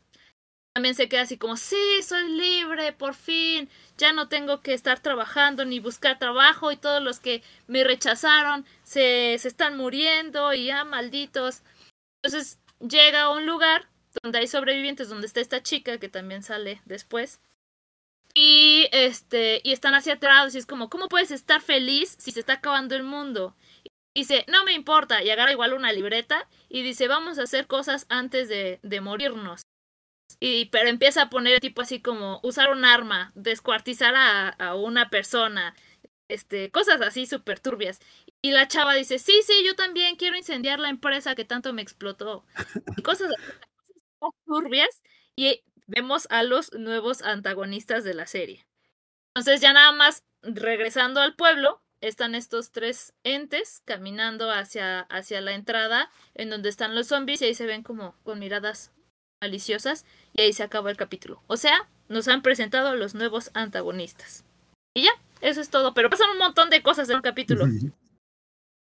[0.74, 4.98] también se queda así como, sí, soy libre, por fin, ya no tengo que estar
[4.98, 10.66] trabajando ni buscar trabajo, y todos los que me rechazaron se, se están muriendo, y
[10.66, 11.62] ya malditos.
[12.22, 13.88] Entonces llega a un lugar
[14.22, 17.40] donde hay sobrevivientes, donde está esta chica que también sale después.
[18.34, 22.40] Y este, y están así aterrados y es como, ¿cómo puedes estar feliz si se
[22.40, 23.54] está acabando el mundo?
[24.12, 27.68] Y dice, no me importa, y agarra igual una libreta y dice, vamos a hacer
[27.68, 29.62] cosas antes de, de morirnos.
[30.40, 35.10] Y, pero empieza a poner tipo así como usar un arma, descuartizar a, a una
[35.10, 35.74] persona,
[36.28, 38.00] este, cosas así súper turbias.
[38.42, 41.82] Y la chava dice, sí, sí, yo también quiero incendiar la empresa que tanto me
[41.82, 42.44] explotó.
[42.96, 43.32] Y cosas
[44.46, 45.02] turbias.
[45.36, 48.66] Y vemos a los nuevos antagonistas de la serie.
[49.34, 55.54] Entonces ya nada más regresando al pueblo, están estos tres entes caminando hacia, hacia la
[55.54, 58.92] entrada en donde están los zombies y ahí se ven como con miradas
[59.40, 61.42] maliciosas y ahí se acaba el capítulo.
[61.46, 64.44] O sea, nos han presentado los nuevos antagonistas.
[64.94, 65.10] Y ya,
[65.40, 67.66] eso es todo, pero pasan un montón de cosas en un capítulo.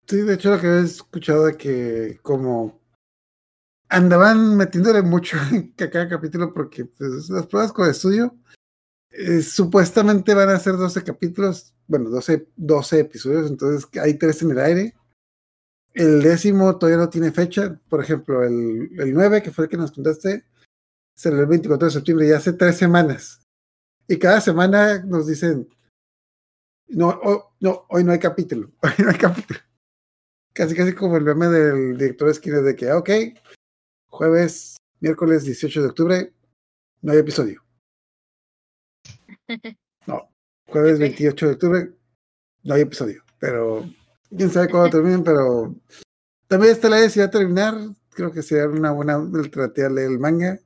[0.07, 2.81] Sí, de hecho lo que he escuchado de que como
[3.89, 8.35] andaban metiéndole mucho en cada capítulo porque pues, las pruebas con estudio
[9.11, 14.51] eh, supuestamente van a ser 12 capítulos, bueno, 12, 12 episodios, entonces hay tres en
[14.51, 14.95] el aire.
[15.93, 19.77] El décimo todavía no tiene fecha, por ejemplo, el, el 9, que fue el que
[19.77, 20.45] nos contaste,
[21.15, 23.41] será el 24 de septiembre, ya hace tres semanas.
[24.07, 25.69] Y cada semana nos dicen,
[26.87, 27.19] no,
[27.59, 29.59] no, hoy no hay capítulo, hoy no hay capítulo
[30.53, 33.09] casi casi como el meme del director de esquina de que, ah, ok,
[34.07, 36.33] jueves, miércoles 18 de octubre,
[37.01, 37.63] no hay episodio.
[40.05, 40.29] No,
[40.67, 41.93] jueves 28 de octubre,
[42.63, 43.23] no hay episodio.
[43.39, 43.89] Pero
[44.35, 45.75] quién sabe cuándo terminen, pero
[46.47, 47.75] también esta la si va a terminar.
[48.11, 50.59] Creo que sería una buena alternativa leer el manga.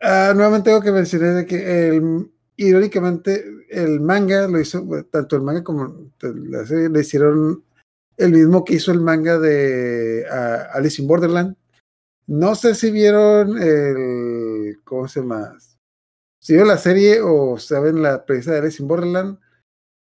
[0.00, 5.42] Ah, nuevamente tengo que mencionar de que el, irónicamente el manga lo hizo, tanto el
[5.42, 7.64] manga como la serie le hicieron
[8.16, 10.26] el mismo que hizo el manga de
[10.72, 11.56] Alice in Borderland.
[12.26, 14.78] No sé si vieron el.
[14.84, 15.56] ¿Cómo se llama?
[16.40, 19.38] Si vieron la serie o saben la premisa de Alice in Borderland.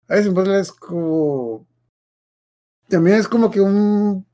[0.08, 1.67] Alice in Borderland es como.
[2.88, 4.26] También es como que un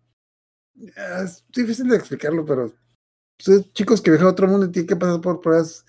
[0.76, 2.74] es difícil de explicarlo, pero
[3.39, 5.86] son chicos que viajan a otro mundo y tienen que pasar por pruebas,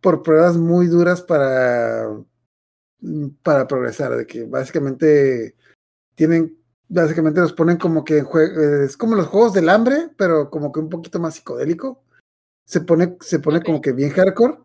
[0.00, 2.08] por pruebas muy duras para,
[3.42, 5.56] para progresar, de que básicamente
[6.14, 6.58] tienen,
[6.88, 8.24] básicamente los ponen como que
[8.84, 12.02] es como los juegos del hambre, pero como que un poquito más psicodélico.
[12.66, 14.58] Se pone, se pone como que bien hardcore.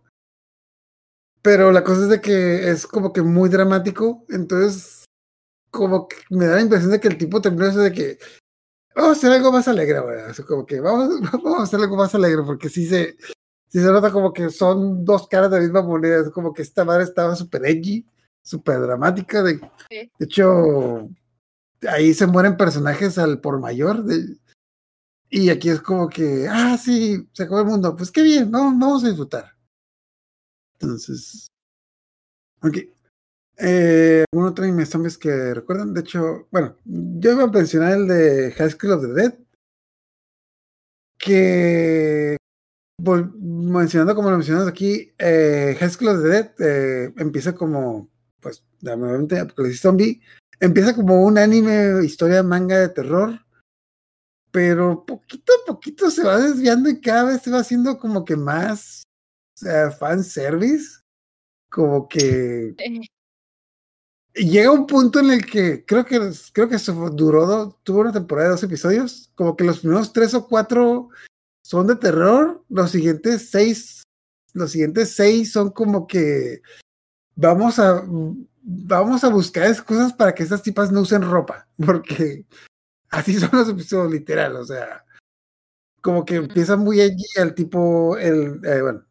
[1.41, 4.98] Pero la cosa es de que es como que muy dramático, entonces
[5.71, 8.17] como que me da la impresión de que el tipo terminó eso de que
[8.95, 10.17] vamos a hacer algo más alegre, güey.
[10.47, 13.17] como que vamos, vamos a hacer algo más alegre, porque sí se,
[13.67, 16.21] sí se nota como que son dos caras de la misma moneda.
[16.21, 18.05] Es como que esta madre estaba súper edgy,
[18.43, 19.43] súper dramática.
[19.43, 19.59] De,
[19.89, 21.09] de, hecho,
[21.87, 24.03] ahí se mueren personajes al por mayor.
[24.03, 24.37] De,
[25.29, 27.95] y aquí es como que, ah, sí, se acabó el mundo.
[27.95, 29.55] Pues qué bien, no, vamos a disfrutar.
[30.79, 31.47] Entonces,
[32.61, 32.77] ok.
[33.61, 35.93] Eh, ¿Algún otro anime zombies que recuerdan?
[35.93, 39.33] De hecho, bueno, yo iba a mencionar el de High School of the Dead.
[41.17, 42.37] Que,
[43.01, 48.63] mencionando como lo mencionamos aquí, eh, High School of the Dead eh, empieza como, pues,
[48.81, 50.21] nuevamente, Apocalipsis Zombie.
[50.61, 53.45] Empieza como un anime, historia manga de terror.
[54.51, 58.37] Pero poquito a poquito se va desviando y cada vez se va haciendo como que
[58.37, 59.03] más
[59.99, 61.01] fan service.
[61.69, 62.73] Como que
[64.33, 66.19] llega un punto en el que creo que
[66.53, 66.77] creo que
[67.13, 71.09] duró, tuvo una temporada de dos episodios, como que los primeros tres o cuatro
[71.63, 74.03] son de terror, los siguientes seis,
[74.53, 76.61] los siguientes seis son como que
[77.35, 78.03] vamos a
[78.61, 82.45] vamos a buscar cosas para que estas tipas no usen ropa, porque
[83.09, 85.05] así son los episodios literal, o sea,
[86.01, 89.05] como que empieza muy allí el tipo, el, eh, bueno,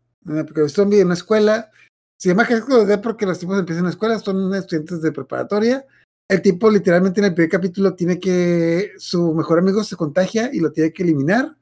[0.47, 1.71] porque zombie en una escuela,
[2.19, 5.87] se llama High School porque los tipos empiezan en la escuela, son estudiantes de preparatoria.
[6.29, 10.59] El tipo literalmente en el primer capítulo tiene que, su mejor amigo se contagia y
[10.59, 11.57] lo tiene que eliminar.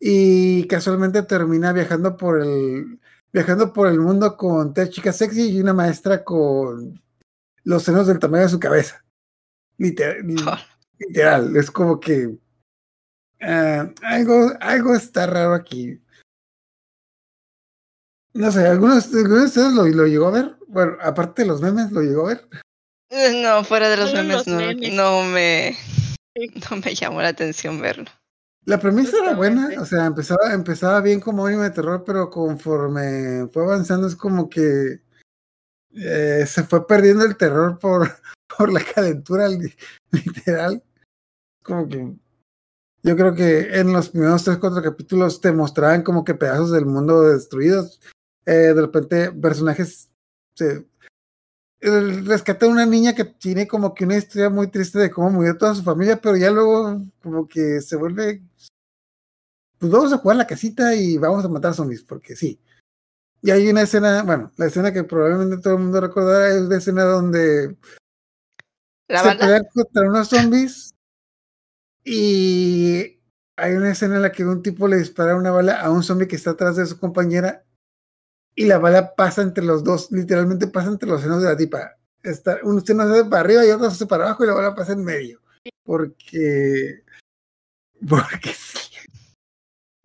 [0.00, 2.98] Y casualmente termina viajando por el,
[3.32, 7.00] viajando por el mundo con tres chicas sexy y una maestra con
[7.62, 9.04] los senos del tamaño de su cabeza.
[9.78, 10.26] Literal,
[10.98, 16.01] literal es como que uh, algo, algo está raro aquí.
[18.34, 20.56] No sé, ¿algunos, de ustedes lo, lo, llegó a ver?
[20.68, 22.48] Bueno, aparte de los memes, ¿lo llegó a ver?
[23.10, 24.58] Eh, no, fuera de los, memes, no,
[24.92, 25.76] no, me
[26.70, 28.10] no me llamó la atención verlo.
[28.64, 33.48] La premisa era buena, o sea, empezaba, empezaba bien como anime de terror, pero conforme
[33.52, 35.02] fue avanzando es como que
[35.94, 38.08] eh, se fue perdiendo el terror por,
[38.56, 39.48] por la calentura
[40.10, 40.82] literal.
[41.62, 42.14] Como que
[43.02, 46.86] yo creo que en los primeros tres, cuatro capítulos te mostraban como que pedazos del
[46.86, 48.00] mundo destruidos
[48.46, 50.10] eh, de repente personajes
[50.54, 50.86] se
[51.80, 55.56] rescata a una niña que tiene como que una historia muy triste de cómo murió
[55.56, 58.42] toda su familia, pero ya luego como que se vuelve
[59.82, 62.60] pues vamos a jugar la casita y vamos a matar zombies, porque sí.
[63.42, 66.76] Y hay una escena, bueno, la escena que probablemente todo el mundo recordará es la
[66.76, 67.76] escena donde
[69.08, 70.94] ¿La se pelea contra unos zombies
[72.04, 73.20] y
[73.56, 76.28] hay una escena en la que un tipo le dispara una bala a un zombie
[76.28, 77.64] que está atrás de su compañera
[78.54, 81.96] y la bala pasa entre los dos, literalmente pasa entre los senos de la tipa.
[82.22, 84.74] Está, uno se hace para arriba y otro se hace para abajo y la bala
[84.74, 85.40] pasa en medio.
[85.84, 87.02] Porque.
[88.08, 88.96] Porque sí.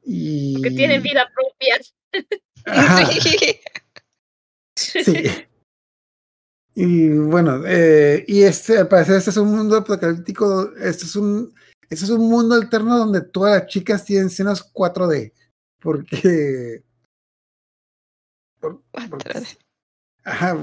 [0.04, 0.54] Y...
[0.54, 1.78] Porque tiene vida propia.
[4.76, 5.48] Sí.
[6.76, 11.52] Y bueno, eh, y este, al parecer este es un mundo apocalíptico, este es un,
[11.90, 15.34] este es un mundo alterno donde todas las chicas tienen senos 4D,
[15.80, 16.84] porque
[20.24, 20.58] Ajá.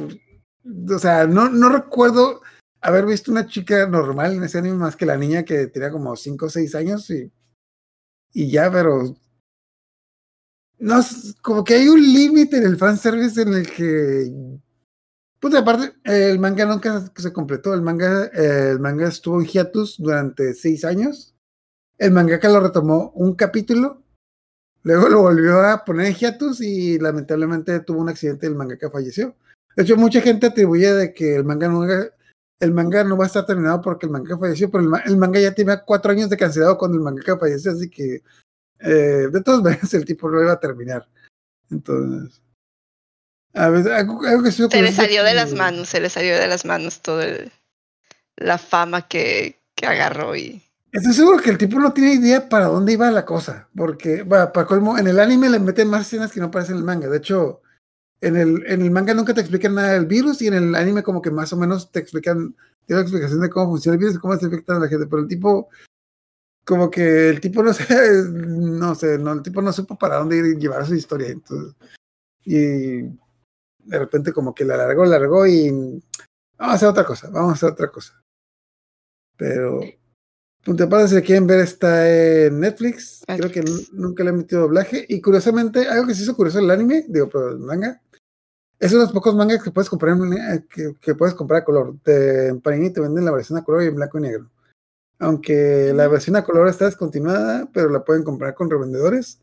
[0.91, 2.43] O sea, no, no recuerdo
[2.81, 6.15] haber visto una chica normal en ese anime más que la niña que tenía como
[6.17, 7.33] 5 o 6 años y,
[8.33, 9.17] y ya, pero
[10.79, 11.01] no,
[11.41, 14.31] como que hay un límite en el fanservice en el que
[15.41, 17.75] pues aparte el manga nunca se completó.
[17.75, 21.35] El manga el manga estuvo en hiatus durante 6 años.
[21.99, 24.04] El mangaka lo retomó un capítulo
[24.85, 28.91] Luego lo volvió a poner en hiatus y lamentablemente tuvo un accidente y el mangaka
[28.91, 29.35] falleció.
[29.75, 33.27] De hecho, mucha gente atribuye de que el manga no, el manga no va a
[33.27, 36.77] estar terminado porque el mangaka falleció, pero el, manga ya tenía cuatro años de cancelado
[36.77, 38.23] cuando el mangaka falleció, así que
[38.81, 41.09] eh, de todas maneras el tipo no iba a terminar.
[41.71, 42.43] Entonces,
[43.55, 46.67] a ver, algo, que se le salió de las manos, se le salió de las
[46.67, 47.27] manos toda
[48.37, 50.63] la fama que, que agarró y
[50.95, 54.53] Estoy seguro que el tipo no tiene idea para dónde iba la cosa, porque, bueno,
[54.53, 57.09] para colmo, en el anime le meten más escenas que no aparecen en el manga.
[57.09, 57.63] De hecho,
[58.21, 61.03] en el, en el manga nunca te explican nada del virus y en el anime
[61.03, 62.55] como que más o menos te explican,
[62.87, 65.09] tiene la explicación de cómo funciona el virus y cómo se afecta a la gente,
[65.09, 65.69] pero el tipo
[66.65, 70.37] como que el tipo no sé, no sé, no, el tipo no supo para dónde
[70.37, 71.27] ir llevar su historia.
[71.27, 71.75] Entonces,
[72.45, 76.05] y de repente como que la alargó, largó y vamos
[76.59, 78.23] a hacer otra cosa, vamos a hacer otra cosa.
[79.37, 79.81] Pero
[80.65, 83.23] Punto para si quieren ver está en Netflix.
[83.27, 83.63] Creo que
[83.93, 85.05] nunca le he metido doblaje.
[85.09, 88.01] Y curiosamente, algo que se hizo curioso el anime, digo, pero el manga,
[88.79, 90.67] es uno de los pocos mangas que puedes comprar en,
[91.01, 91.97] que, puedes comprar a color.
[92.07, 94.51] en Panini te venden la versión a color y en blanco y negro.
[95.19, 99.41] Aunque la versión a color está descontinuada, pero la pueden comprar con revendedores.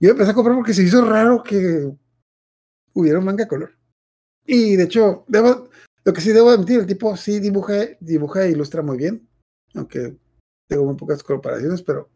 [0.00, 1.90] Yo empecé a comprar porque se hizo raro que
[2.94, 3.72] hubiera un manga a color.
[4.46, 5.68] Y de hecho, debo,
[6.04, 9.28] lo que sí debo admitir, el tipo sí dibuja, dibuja e ilustra muy bien.
[9.74, 10.16] Aunque
[10.68, 12.08] tengo muy pocas comparaciones, pero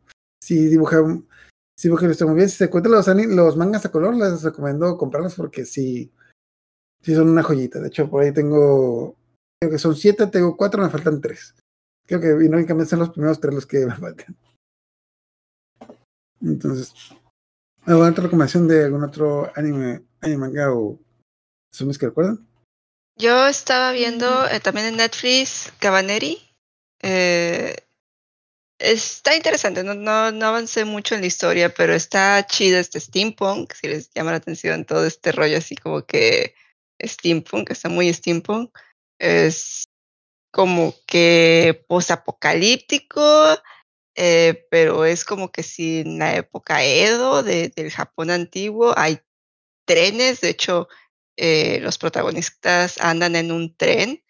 [0.43, 0.99] sí dibuja,
[1.77, 2.49] sí muy bien.
[2.49, 6.13] Si se encuentran los, los mangas a color, les recomiendo comprarlos porque sí,
[7.03, 7.81] sí son una joyita.
[7.81, 9.17] De hecho, por ahí tengo,
[9.61, 11.55] creo que son siete, tengo cuatro, me faltan tres.
[12.07, 14.37] Creo que irónicamente son los primeros tres los que me faltan.
[16.43, 16.93] Entonces,
[17.85, 20.99] ¿alguna otra recomendación de algún otro anime, anime manga o
[21.73, 22.47] zombies que recuerdan?
[23.17, 26.39] Yo estaba viendo eh, también en Netflix Cabaneri.
[27.03, 27.77] Eh,
[28.81, 33.75] está interesante, no, no, no, avancé mucho en la historia, pero está chido este steampunk,
[33.75, 36.55] si les llama la atención todo este rollo así como que
[37.03, 38.77] steampunk, está muy steampunk.
[39.19, 39.85] Es
[40.53, 43.23] como que posapocalíptico,
[44.17, 49.21] eh, pero es como que si en la época Edo del Japón antiguo hay
[49.87, 50.89] trenes, de hecho
[51.37, 54.23] eh, los protagonistas andan en un tren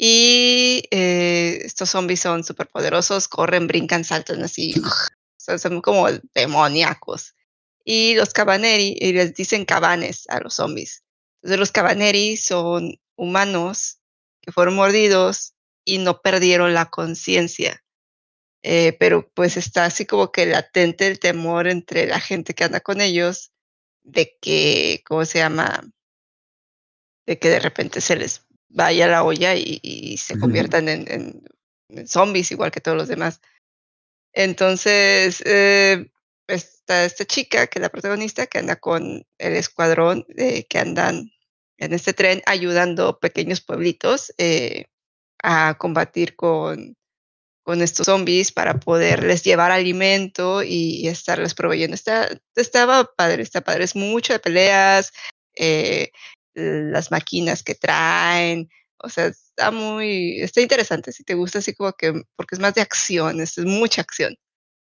[0.00, 4.72] y eh, estos zombies son súper poderosos, corren, brincan, saltan así,
[5.36, 7.34] son, como demoníacos.
[7.84, 11.02] Y los cabaneri, y les dicen cabanes a los zombies.
[11.42, 13.98] Entonces los cabaneri son humanos
[14.40, 17.82] que fueron mordidos y no perdieron la conciencia.
[18.62, 22.80] Eh, pero pues está así como que latente el temor entre la gente que anda
[22.80, 23.52] con ellos
[24.02, 25.82] de que, ¿cómo se llama?
[27.26, 31.42] De que de repente se les vaya a la olla y, se conviertan en,
[32.06, 33.40] zombies igual que todos los demás.
[34.32, 36.10] Entonces, eh,
[36.48, 41.30] está esta chica, que es la protagonista, que anda con el escuadrón eh, que andan
[41.78, 44.86] en este tren ayudando pequeños pueblitos eh,
[45.42, 46.96] a combatir con,
[47.62, 51.94] con estos zombies para poderles llevar alimento y, estarles proveyendo.
[51.94, 53.84] Está, estaba padre, está padre.
[53.84, 55.12] Es mucho de peleas,
[55.54, 56.10] eh,
[56.58, 58.68] las máquinas que traen.
[58.98, 61.12] O sea, está muy, está interesante.
[61.12, 64.36] Si te gusta así como que, porque es más de acción, es, mucha acción.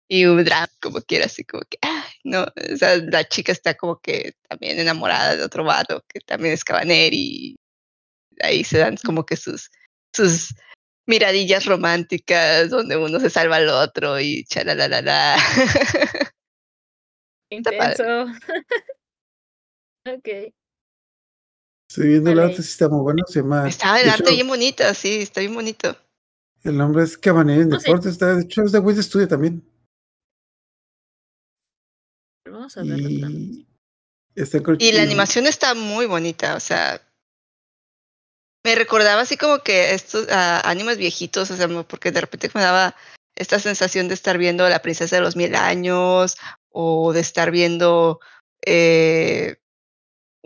[0.09, 1.79] Y un drama, como quiera, así como que,
[2.25, 6.55] no, o sea, la chica está como que también enamorada de otro vato que también
[6.55, 7.57] es cabaner y
[8.41, 9.71] ahí se dan como que sus,
[10.15, 10.55] sus
[11.07, 15.37] miradillas románticas donde uno se salva al otro y chalalalala.
[17.51, 18.27] Intenso.
[20.07, 20.53] ok.
[21.89, 23.25] Estoy viendo el arte, sí está muy bueno.
[23.27, 23.69] Se llama.
[23.69, 25.97] Está el arte bien bonito, sí, está bien bonito.
[26.63, 29.65] El nombre es Cabanet en Deportes, está, de hecho es de Wiz Studio también.
[32.45, 33.29] Vamos a verlo.
[34.79, 37.03] Y, y la animación está muy bonita, o sea,
[38.65, 42.61] me recordaba así como que estos uh, animes viejitos, o sea, porque de repente me
[42.61, 42.95] daba
[43.35, 46.37] esta sensación de estar viendo La Princesa de los Mil Años
[46.71, 48.21] o de estar viendo
[48.65, 49.57] eh,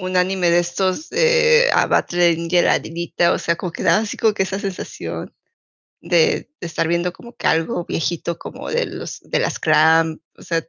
[0.02, 2.34] un anime de estos eh, a Battle
[3.32, 5.32] o sea, como que daba así como que esa sensación
[6.00, 10.42] de, de, estar viendo como que algo viejito como de los de las Cram, o
[10.42, 10.66] sea,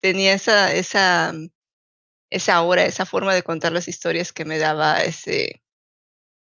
[0.00, 1.32] tenía esa esa
[2.28, 5.62] esa aura, esa forma de contar las historias que me daba ese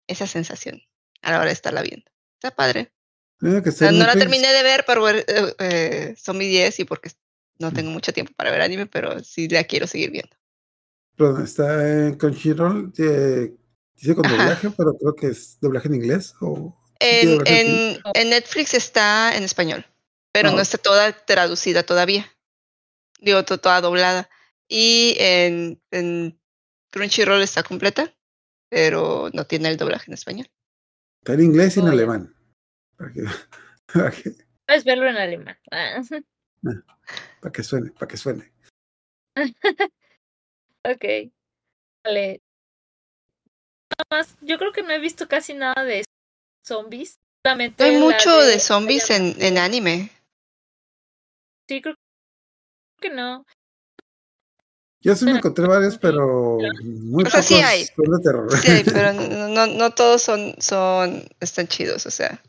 [0.08, 0.84] esa sensación
[1.24, 2.06] a la hora de estarla viendo.
[2.36, 2.94] Está padre.
[3.42, 7.10] no la terminé de ver ver eh, eh, Zombie 10 y porque
[7.58, 10.38] no tengo mucho tiempo para ver anime, pero sí la quiero seguir viendo.
[11.16, 16.78] Perdón, está en Crunchyroll, dice con doblaje, pero creo que es doblaje en inglés o...
[17.00, 19.86] En, en, Netflix está en español,
[20.32, 20.62] pero no ah.
[20.62, 22.32] está toda traducida todavía.
[23.20, 24.30] Digo, toda doblada.
[24.70, 26.40] Y en, en
[26.92, 28.16] Crunchyroll está completa,
[28.70, 30.50] pero no tiene el doblaje en español.
[31.22, 32.34] Está en inglés y en alemán.
[33.88, 35.58] Puedes verlo en alemán.
[35.72, 36.02] Ah.
[36.66, 36.84] Ah,
[37.42, 38.52] para que suene, para que suene.
[40.84, 41.32] ok.
[42.04, 42.42] Vale.
[43.98, 46.04] Nada más, yo creo que no he visto casi nada de
[46.66, 47.20] zombies.
[47.46, 50.10] hay mucho de, zombies en, en anime.
[51.68, 51.96] Sí, creo
[53.00, 53.46] que no.
[55.02, 57.84] Yo sí me encontré varios, pero muy o sea, sí hay.
[57.84, 58.58] de terror.
[58.58, 59.12] Sí hay, pero
[59.50, 62.42] no, no todos son, son, están chidos, o sea.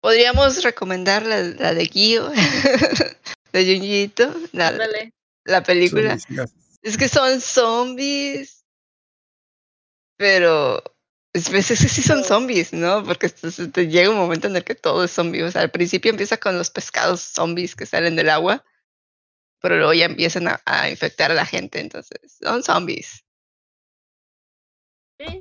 [0.00, 1.40] Podríamos recomendar la,
[1.72, 2.30] de Gio,
[3.52, 4.76] de Junjito, la,
[5.44, 6.18] la película.
[6.84, 8.66] Es que son zombies,
[10.18, 10.82] pero
[11.32, 13.02] es veces sí son zombies, ¿no?
[13.02, 15.42] Porque te llega un momento en el que todo es zombie.
[15.42, 18.62] O sea, al principio empieza con los pescados zombies que salen del agua,
[19.62, 23.24] pero luego ya empiezan a, infectar a la gente, entonces son zombies.
[25.18, 25.40] Sí.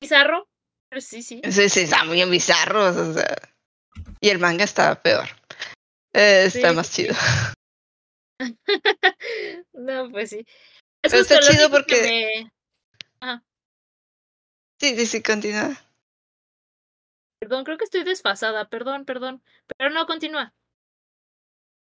[0.00, 0.48] Bizarro,
[0.88, 1.42] pero sí, sí.
[1.50, 3.36] Sí, sí, están muy bizarros, o sea.
[4.20, 5.28] Y el manga está peor.
[6.12, 7.16] Eh, está más chido.
[9.72, 10.46] no, pues sí.
[11.02, 12.46] Eso está chido porque.
[14.80, 15.80] Sí, sí, sí, continúa.
[17.40, 19.42] Perdón, creo que estoy desfasada, perdón, perdón.
[19.76, 20.54] Pero no, continúa.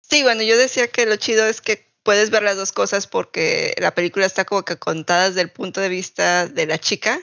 [0.01, 3.75] Sí, bueno, yo decía que lo chido es que puedes ver las dos cosas porque
[3.79, 7.19] la película está como que contada desde el punto de vista de la chica,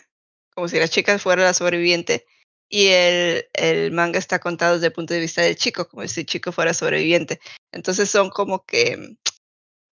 [0.53, 2.25] como si la chica fuera la sobreviviente,
[2.71, 6.21] y el, el manga está contado desde el punto de vista del chico, como si
[6.21, 7.41] el chico fuera sobreviviente.
[7.73, 9.17] Entonces son como que...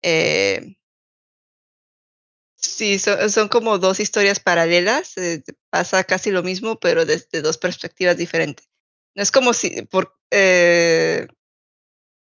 [0.02, 0.76] Eh,
[2.54, 7.58] sí, son, son, como dos historias paralelas, eh, pasa casi lo mismo, pero desde dos
[7.58, 8.68] perspectivas diferentes.
[9.16, 11.26] No es como si, por, eh,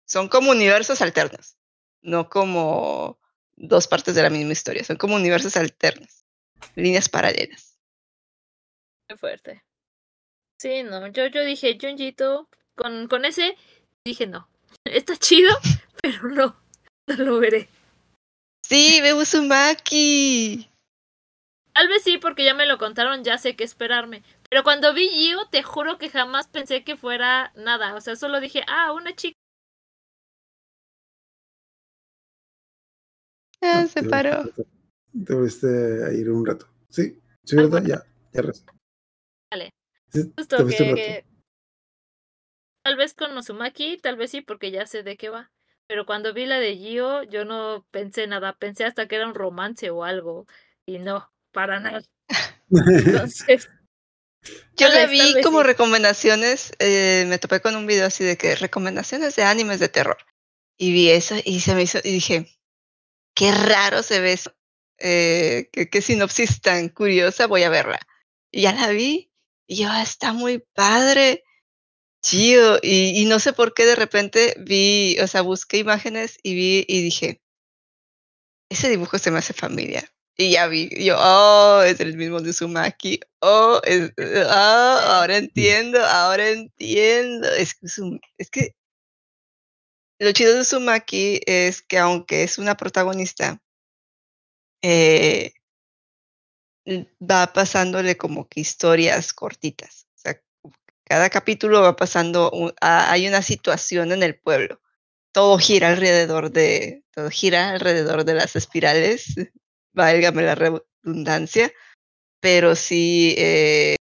[0.07, 1.57] son como universos alternos,
[2.03, 3.19] no como
[3.57, 6.25] dos partes de la misma historia, son como universos alternos,
[6.77, 7.81] líneas paralelas.
[9.09, 9.67] Qué fuerte.
[10.59, 13.57] Sí, no, yo, yo dije, Junjito, con, con ese,
[14.05, 14.49] dije no,
[14.85, 15.51] está chido,
[16.03, 16.57] pero no,
[17.09, 17.69] no lo veré.
[18.65, 20.69] Sí, ve Uzumaki.
[21.73, 24.23] Tal vez sí, porque ya me lo contaron, ya sé qué esperarme.
[24.49, 27.95] Pero cuando vi Gio, te juro que jamás pensé que fuera nada.
[27.95, 29.37] O sea, solo dije, ah, una chica
[33.61, 34.45] Ah, se paró.
[35.13, 35.67] Debiste
[36.15, 36.67] ir un rato.
[36.89, 37.85] Sí, sí, ¿verdad?
[37.85, 38.03] Ya,
[38.33, 38.76] ya resta.
[40.37, 41.25] Justo que,
[42.83, 45.51] Tal vez con Nosumaki, tal vez sí, porque ya sé de qué va.
[45.89, 48.57] Pero cuando vi la de Gio, yo no pensé nada.
[48.59, 50.47] Pensé hasta que era un romance o algo.
[50.85, 52.03] Y no, para nada.
[52.71, 53.69] Entonces.
[54.77, 59.35] Yo la vi como recomendaciones, eh, me topé con un video así de que recomendaciones
[59.35, 60.19] de animes de terror.
[60.79, 62.47] Y vi eso y se me hizo, y dije,
[63.35, 64.55] qué raro se ve eso.
[64.99, 67.99] Eh, qué, sinopsis tan curiosa, voy a verla.
[68.51, 69.33] Y ya la vi,
[69.67, 71.45] y yo, ah, está muy padre,
[72.23, 72.79] chido.
[72.83, 77.03] Y, no sé por qué de repente vi, o sea, busqué imágenes y vi y
[77.03, 77.41] dije,
[78.71, 80.09] ese dibujo se me hace familiar.
[80.39, 86.05] Y ya vi, yo, oh, es el mismo de Sumaki, oh, es, oh, ahora entiendo,
[86.05, 87.49] ahora entiendo.
[87.53, 87.77] Es,
[88.39, 88.75] es que
[90.19, 93.61] lo chido de Sumaki es que aunque es una protagonista,
[94.83, 95.53] eh,
[97.20, 100.07] va pasándole como que historias cortitas.
[100.14, 100.43] O sea,
[101.05, 104.80] cada capítulo va pasando, hay una situación en el pueblo.
[105.32, 109.34] Todo gira alrededor de, todo gira alrededor de las espirales,
[109.93, 111.72] válgame la redundancia,
[112.41, 113.97] pero sí eh,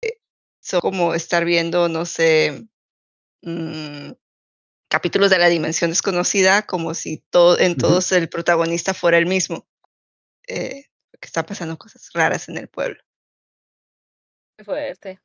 [0.61, 2.67] son como estar viendo, no sé,
[3.41, 4.11] mm,
[4.89, 9.67] capítulos de la dimensión desconocida como si todo, en todos el protagonista fuera el mismo.
[10.47, 10.85] Eh,
[11.17, 13.01] que está pasando cosas raras en el pueblo.
[14.57, 15.21] Qué fuerte.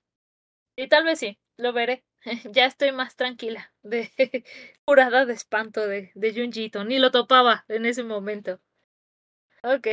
[0.76, 2.04] Y tal vez sí, lo veré.
[2.52, 4.10] ya estoy más tranquila, de
[4.84, 6.84] curada de espanto de, de Junjito.
[6.84, 8.60] Ni lo topaba en ese momento.
[9.62, 9.86] Ok.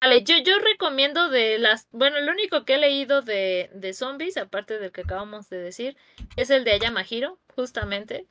[0.00, 1.88] Vale, yo, yo recomiendo de las.
[1.92, 5.96] Bueno, lo único que he leído de, de zombies, aparte del que acabamos de decir,
[6.36, 8.26] es el de Ayamahiro, justamente.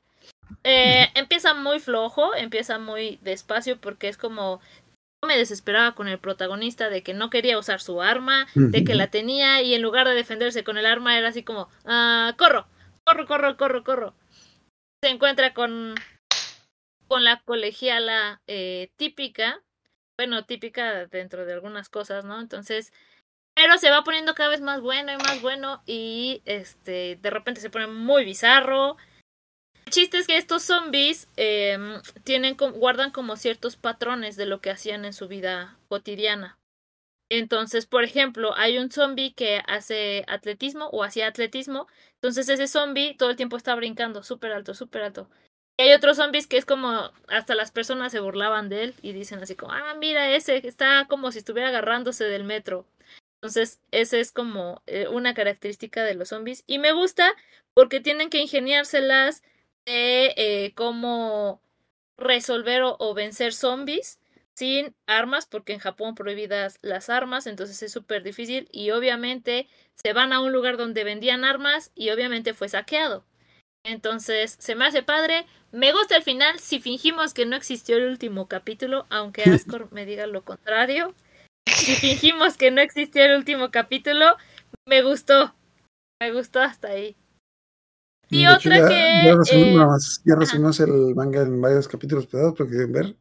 [0.64, 4.60] Eh, empieza muy flojo, empieza muy despacio porque es como
[5.26, 9.12] me desesperaba con el protagonista de que no quería usar su arma, de que la
[9.12, 12.68] tenía y en lugar de defenderse con el arma era así como, ah, corro,
[13.06, 14.16] corro, corro, corro, corro.
[15.04, 15.96] Se encuentra con,
[17.08, 19.62] con la colegiala eh, típica,
[20.18, 22.40] bueno, típica dentro de algunas cosas, ¿no?
[22.40, 22.92] Entonces,
[23.54, 27.62] pero se va poniendo cada vez más bueno y más bueno y este, de repente
[27.62, 28.98] se pone muy bizarro
[29.92, 35.06] chiste es que estos zombies em, tienen, guardan como ciertos patrones de lo que hacían
[35.06, 36.58] en su vida cotidiana.
[37.30, 41.88] Entonces, por ejemplo, hay un zombie que hace atletismo o hacía atletismo.
[42.16, 45.30] Entonces ese zombie todo el tiempo está brincando súper alto, súper alto.
[45.78, 49.14] Y hay otros zombies que es como hasta las personas se burlaban de él y
[49.14, 52.86] dicen así como, ah, mira ese, está como si estuviera agarrándose del metro.
[53.42, 56.64] Entonces, esa es como eh, una característica de los zombies.
[56.68, 57.34] Y me gusta
[57.74, 59.42] porque tienen que ingeniárselas
[59.86, 61.62] de eh, cómo
[62.18, 64.20] resolver o, vencer zombies
[64.54, 70.14] sin armas, porque en Japón prohibidas las armas, entonces es súper difícil y obviamente se
[70.14, 73.26] van a un lugar donde vendían armas y obviamente fue saqueado.
[73.84, 75.48] Entonces, se me hace padre.
[75.72, 80.06] Me gusta el final si fingimos que no existió el último capítulo, aunque Ascor me
[80.06, 81.16] diga lo contrario.
[81.68, 84.38] Si fingimos que no existió el último capítulo,
[84.86, 85.56] me gustó.
[86.20, 87.16] Me gustó hasta ahí.
[88.32, 89.22] Y otra que.
[89.26, 93.16] Ya resumimos, ya resumimos el manga en varios capítulos pesados porque quieren ver.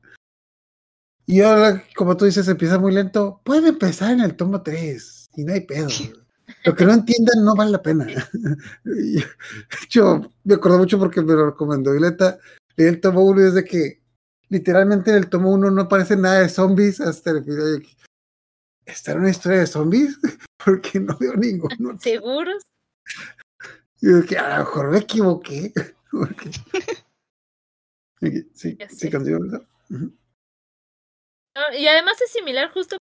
[1.26, 3.40] Y ahora, como tú dices, empieza muy lento.
[3.44, 5.88] Puede empezar en el tomo 3 y no hay pedo.
[6.64, 8.06] Lo que no entiendan no vale la pena.
[9.90, 12.38] Yo me acuerdo mucho porque me lo recomendó Violeta.
[12.76, 14.00] Leí el tomo 1 y desde que
[14.48, 17.86] literalmente en el tomo 1 no aparece nada de zombies hasta el final.
[18.84, 20.18] ¿Está en una historia de zombies?
[20.64, 21.98] Porque no veo ninguno.
[22.00, 22.62] ¿Seguros?
[24.01, 25.72] Y yo que a lo mejor me equivoqué.
[28.55, 29.38] sí, sí, consigo.
[31.76, 32.96] Y además es similar justo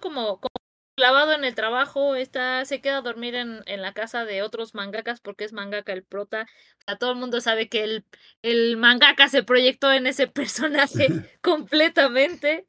[0.00, 0.54] como, como
[0.96, 4.74] clavado en el trabajo, está, se queda a dormir en, en, la casa de otros
[4.74, 6.42] mangakas porque es mangaka el prota.
[6.42, 8.04] O sea, todo el mundo sabe que el,
[8.42, 11.08] el mangaka se proyectó en ese personaje
[11.42, 12.66] completamente.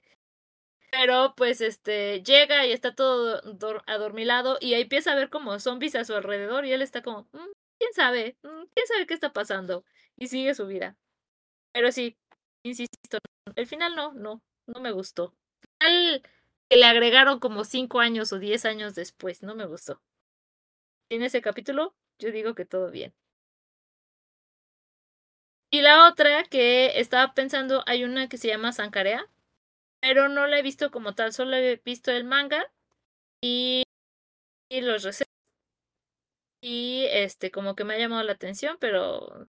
[0.92, 3.42] Pero pues este llega y está todo
[3.86, 7.28] adormilado y ahí empieza a ver como zombies a su alrededor y él está como,
[7.34, 9.86] mm, quién sabe, mm, quién sabe qué está pasando
[10.18, 10.98] y sigue su vida.
[11.74, 12.18] Pero sí,
[12.64, 13.20] insisto,
[13.56, 15.34] el final no, no, no me gustó.
[15.80, 16.24] El
[16.70, 19.44] que le agregaron como cinco años o diez años después.
[19.44, 20.02] No me gustó.
[21.10, 23.12] En ese capítulo, yo digo que todo bien.
[25.72, 29.28] Y la otra que estaba pensando, hay una que se llama Sankarea,
[30.02, 32.64] pero no la he visto como tal, solo he visto el manga
[33.42, 33.84] y,
[34.70, 35.35] y los recetas.
[36.68, 39.48] Y este, como que me ha llamado la atención, pero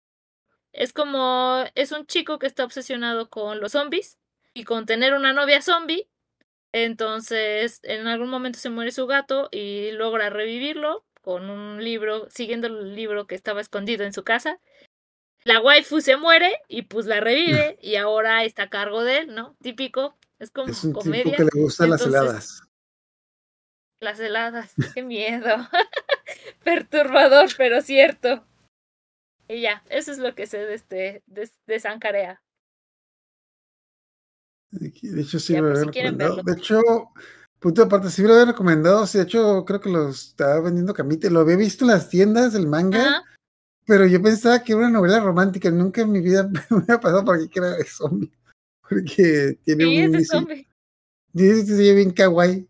[0.73, 4.19] es como, es un chico que está obsesionado con los zombies
[4.53, 6.09] y con tener una novia zombie
[6.79, 12.67] entonces, en algún momento se muere su gato y logra revivirlo con un libro, siguiendo
[12.67, 14.61] el libro que estaba escondido en su casa.
[15.45, 19.35] La waifu se muere y pues la revive y ahora está a cargo de él,
[19.35, 19.57] ¿no?
[19.62, 21.25] Típico, es como es un comedia.
[21.25, 22.62] Tipo que le gustan las heladas.
[24.01, 25.57] Las heladas, qué miedo.
[26.67, 28.45] Perturbador, pero cierto.
[29.47, 32.43] Y ya, eso es lo que sé de este, de, de Sankarea.
[34.73, 36.43] De hecho, sí me había recomendado.
[36.43, 36.81] De hecho,
[37.61, 39.07] punto aparte, sí me lo había recomendado.
[39.07, 41.31] Sí, de hecho, creo que lo estaba vendiendo Camite.
[41.31, 43.23] Lo había visto en las tiendas, el manga.
[43.87, 45.71] Pero yo pensaba que era una novela romántica.
[45.71, 48.33] Nunca en mi vida me había pasado por aquí que era de zombie.
[48.89, 50.14] Porque tiene sí, un.
[50.17, 50.69] Es zombie.
[51.33, 52.69] Dice bien kawaii.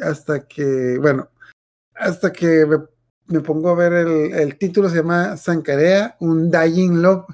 [0.00, 1.28] Hasta que, bueno,
[1.94, 2.78] hasta que me,
[3.28, 7.26] me pongo a ver el, el título, se llama Sankarea, un Dying Love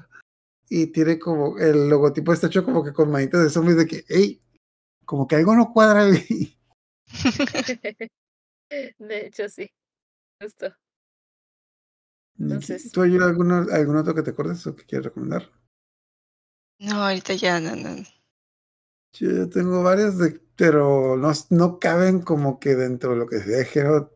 [0.75, 4.03] y tiene como el logotipo está hecho como que con manitas de zombies de que,
[4.07, 4.41] hey,
[5.05, 6.57] como que algo no cuadra ahí.
[8.97, 9.69] de hecho, sí.
[10.41, 10.73] Justo.
[12.39, 12.91] Entonces...
[12.91, 15.51] ¿Tú hay alguno, algún otro que te acuerdes o que quieras recomendar?
[16.79, 18.03] No, ahorita ya no, no.
[19.13, 23.65] Yo tengo varios, de, pero no, no caben como que dentro de lo que se
[23.65, 24.11] género,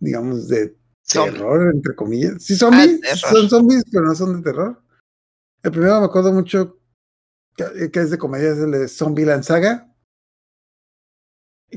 [0.00, 0.76] digamos, de
[1.12, 2.42] terror, entre comillas.
[2.42, 4.82] Sí, zombies, ah, son zombies, pero no son de terror.
[5.62, 6.78] El primero me acuerdo mucho
[7.56, 9.88] que, es de comedia, es el de Zombie Saga.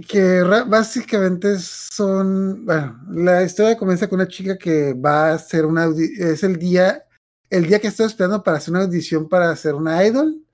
[0.10, 2.66] Que básicamente son.
[2.66, 5.86] Bueno, la historia comienza con una chica que va a hacer una.
[5.86, 7.06] Es el día.
[7.50, 10.46] El día que está esperando para hacer una audición para hacer una idol.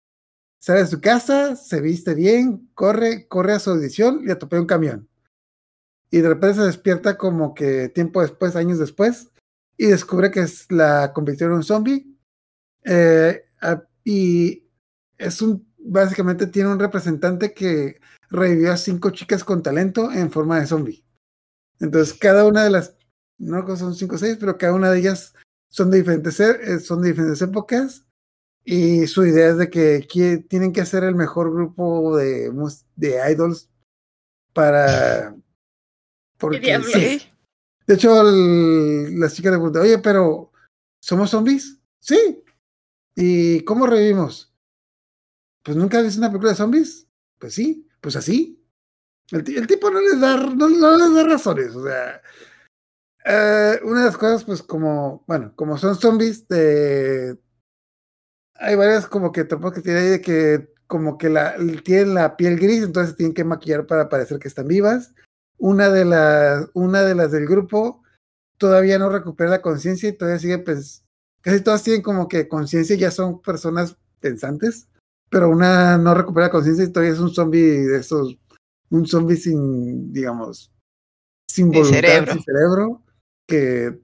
[0.59, 4.67] Sale de su casa, se viste bien, corre, corre a su audición y atropella un
[4.67, 5.09] camión.
[6.11, 9.29] Y de repente se despierta como que tiempo después, años después,
[9.77, 12.11] y descubre que es la convirtieron en un zombie
[12.83, 13.45] eh,
[14.03, 14.67] y
[15.17, 20.59] es un, básicamente tiene un representante que revivió a cinco chicas con talento en forma
[20.59, 21.03] de zombie.
[21.79, 22.95] Entonces, cada una de las,
[23.37, 25.33] no son cinco o seis, pero cada una de ellas
[25.69, 28.05] son de diferentes, eh, son de diferentes épocas.
[28.63, 32.51] Y su idea es de que, tienen que hacer el mejor grupo de,
[32.95, 33.69] de idols
[34.53, 35.35] para.
[36.41, 36.77] Porque,
[37.87, 40.51] De hecho, las chicas le preguntan, oye, pero
[40.99, 41.79] ¿somos zombies?
[41.99, 42.43] Sí,
[43.15, 44.53] ¿Y cómo revivimos?
[45.63, 47.07] Pues nunca has visto una película de zombies.
[47.37, 48.63] Pues sí, pues así.
[49.29, 51.75] El, el tipo no les da, no, les da razones.
[51.75, 52.21] O sea,
[53.25, 57.37] eh, una de las cosas, pues como, bueno, como son zombies, de,
[58.55, 62.35] hay varias como que tropas que tienen ahí de que como que la, tienen la
[62.35, 65.13] piel gris, entonces tienen que maquillar para parecer que están vivas.
[65.61, 68.01] Una de las, una de las del grupo
[68.57, 71.03] todavía no recupera la conciencia y todavía sigue pues,
[71.41, 74.87] casi todas tienen como que conciencia, ya son personas pensantes,
[75.29, 78.39] pero una no recupera conciencia y todavía es un zombie de esos,
[78.89, 80.71] un zombie sin, digamos,
[81.47, 82.33] sin voluntad, cerebro.
[82.33, 83.03] sin cerebro,
[83.47, 84.01] que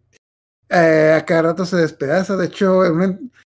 [0.70, 2.38] eh, a cada rato se despedaza.
[2.38, 2.82] De hecho,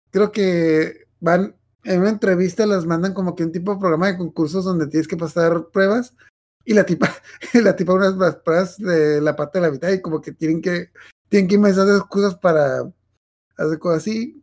[0.09, 4.17] creo que van en una entrevista, las mandan como que un tipo de programa de
[4.17, 6.15] concursos donde tienes que pasar pruebas
[6.65, 7.09] y la tipa,
[7.53, 10.91] la tipa unas pruebas de la parte de la mitad y como que tienen que,
[11.29, 12.91] tienen que inventar excusas para
[13.57, 14.41] hacer cosas así.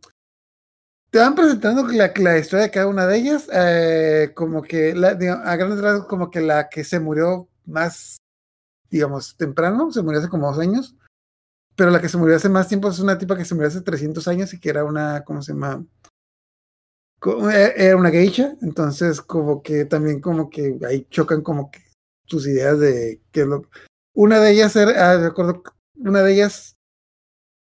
[1.11, 5.55] Te van presentando la, la historia de cada una de ellas, eh, como que a
[5.55, 8.17] grandes rasgos, como que la que se murió más,
[8.91, 10.95] digamos, temprano, se murió hace como dos años,
[11.75, 13.81] pero la que se murió hace más tiempo es una tipa que se murió hace
[13.81, 15.83] 300 años y que era una, ¿cómo se llama?
[17.51, 21.88] E, era una geisha, entonces como que también como que ahí chocan como que
[22.29, 23.63] tus ideas de qué es lo
[24.13, 25.63] una de ellas era, ah, recuerdo,
[25.95, 26.77] una de ellas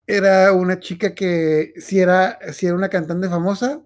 [0.06, 3.82] era una chica que sí era, sí era una cantante famosa,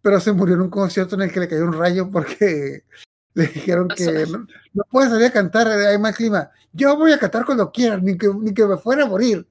[0.00, 2.84] pero se murió en un concierto en el que le cayó un rayo porque
[3.34, 6.50] le dijeron que no, no puede salir a cantar, hay mal clima.
[6.72, 9.46] Yo voy a cantar cuando quiera, ni que, ni que me fuera a morir.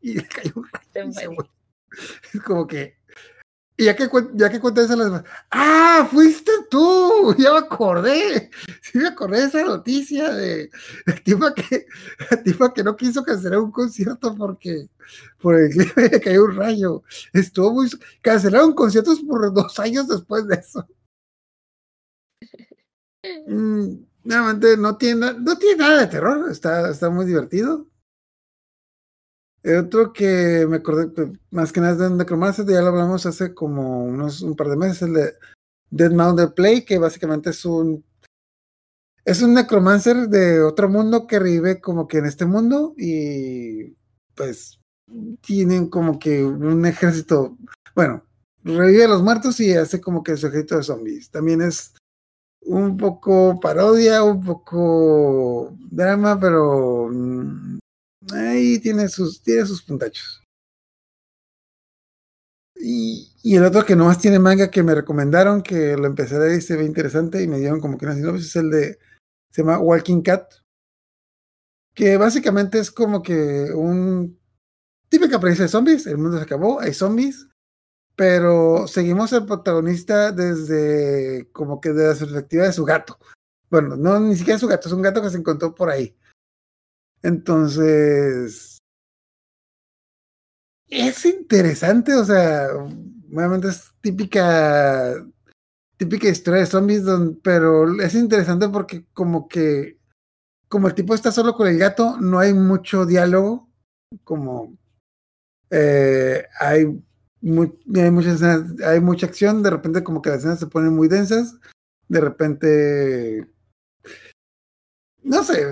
[0.00, 1.30] Y le cayó un rayo.
[2.34, 2.95] Es como que,
[3.78, 6.08] y ya que, ya que cuenta esa, las ¡ah!
[6.10, 7.34] ¡Fuiste tú!
[7.38, 8.50] Ya me acordé.
[8.80, 10.70] Sí, me acordé de esa noticia de
[11.04, 11.86] la tipa que,
[12.58, 14.88] la que no quiso cancelar un concierto porque
[15.40, 17.02] por el clima le cayó un rayo.
[17.32, 17.90] Estuvo muy.
[18.22, 20.86] Cancelaron conciertos por dos años después de eso.
[23.48, 26.48] Mm, no tiene, no tiene nada de terror.
[26.48, 27.88] Está, está muy divertido.
[29.66, 33.26] El otro que me acordé, pues, más que nada es de Necromancer, ya lo hablamos
[33.26, 35.34] hace como unos un par de meses, el de
[35.90, 38.04] Dead Mountain Play, que básicamente es un
[39.24, 43.96] es un necromancer de otro mundo que vive como que en este mundo y
[44.36, 44.78] pues
[45.40, 47.58] tienen como que un ejército,
[47.96, 48.22] bueno,
[48.62, 51.28] revive a los muertos y hace como que su ejército de zombies.
[51.32, 51.92] También es
[52.60, 57.78] un poco parodia, un poco drama, pero mm,
[58.34, 60.42] ahí tiene sus, tiene sus puntachos.
[62.76, 66.40] Y, y, el otro que nomás tiene manga que me recomendaron, que lo empecé a
[66.40, 68.98] ver y se ve interesante y me dieron como que una sinopsis, es el de,
[69.50, 70.52] se llama Walking Cat,
[71.94, 74.38] que básicamente es como que un
[75.08, 77.48] típica premisa de zombies, el mundo se acabó, hay zombies,
[78.14, 83.18] pero seguimos al protagonista desde como que de la perspectiva de su gato.
[83.70, 86.16] Bueno, no ni siquiera su gato, es un gato que se encontró por ahí.
[87.22, 88.78] Entonces,
[90.88, 92.68] es interesante, o sea,
[93.32, 95.14] obviamente es típica,
[95.96, 97.02] típica historia de zombies,
[97.42, 99.98] pero es interesante porque como que,
[100.68, 103.68] como el tipo está solo con el gato, no hay mucho diálogo,
[104.24, 104.76] como
[105.70, 106.84] eh, hay,
[107.94, 108.42] hay, muchas
[108.84, 111.58] hay mucha acción, de repente como que las escenas se ponen muy densas,
[112.08, 113.55] de repente
[115.26, 115.66] no sé,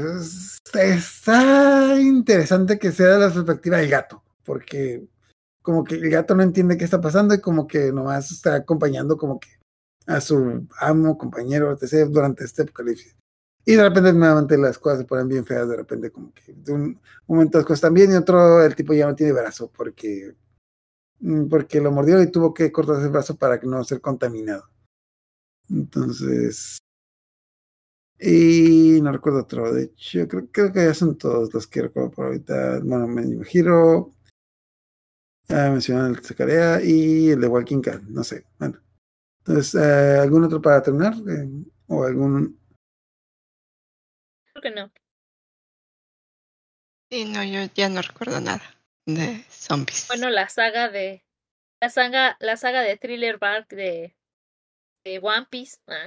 [0.75, 5.07] está interesante que sea la perspectiva del gato, porque
[5.63, 9.17] como que el gato no entiende qué está pasando y como que nomás está acompañando
[9.17, 9.49] como que
[10.07, 12.09] a su amo, compañero, etc.
[12.11, 13.17] durante este apocalipsis.
[13.65, 16.73] Y de repente nuevamente las cosas se ponen bien feas, de repente como que de
[16.73, 20.35] un momento las cosas están bien y otro el tipo ya no tiene brazo porque,
[21.21, 24.69] mm, porque lo mordió y tuvo que cortarse el brazo para no ser contaminado.
[25.71, 26.79] Entonces,
[28.21, 32.11] y no recuerdo otro, de hecho, creo, creo que ya son todos los que recuerdo
[32.11, 32.81] por ahorita.
[32.83, 33.23] Bueno, me
[33.53, 34.13] Hero,
[35.49, 38.47] ya mencioné el Zacarea y el de Walking Cat, no sé.
[38.59, 38.81] Bueno,
[39.39, 41.15] entonces, eh, ¿algún otro para terminar?
[41.29, 41.49] Eh,
[41.89, 42.59] ¿O algún.?
[44.53, 44.91] Creo que no.
[47.11, 48.63] Sí, no, yo ya no recuerdo nada
[49.05, 50.07] de zombies.
[50.09, 51.25] Bueno, la saga de.
[51.81, 54.17] La saga, la saga de Thriller Bark de
[55.05, 55.79] de One Piece.
[55.87, 56.07] Ah,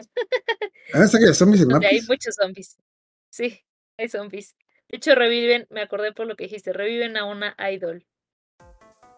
[0.94, 2.02] que hay zombies en One Piece.
[2.02, 2.78] Hay muchos zombies.
[3.30, 3.64] Sí,
[3.98, 4.56] hay zombies.
[4.90, 8.06] De hecho, reviven, me acordé por lo que dijiste, reviven a una idol.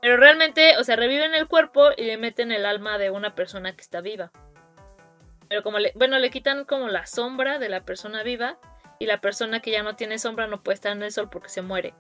[0.02, 3.76] Pero realmente, o sea, reviven el cuerpo y le meten el alma de una persona
[3.76, 4.32] que está viva.
[5.50, 8.60] Pero como le, bueno, le quitan como la sombra de la persona viva
[9.00, 11.50] y la persona que ya no tiene sombra no puede estar en el sol porque
[11.50, 11.94] se muere.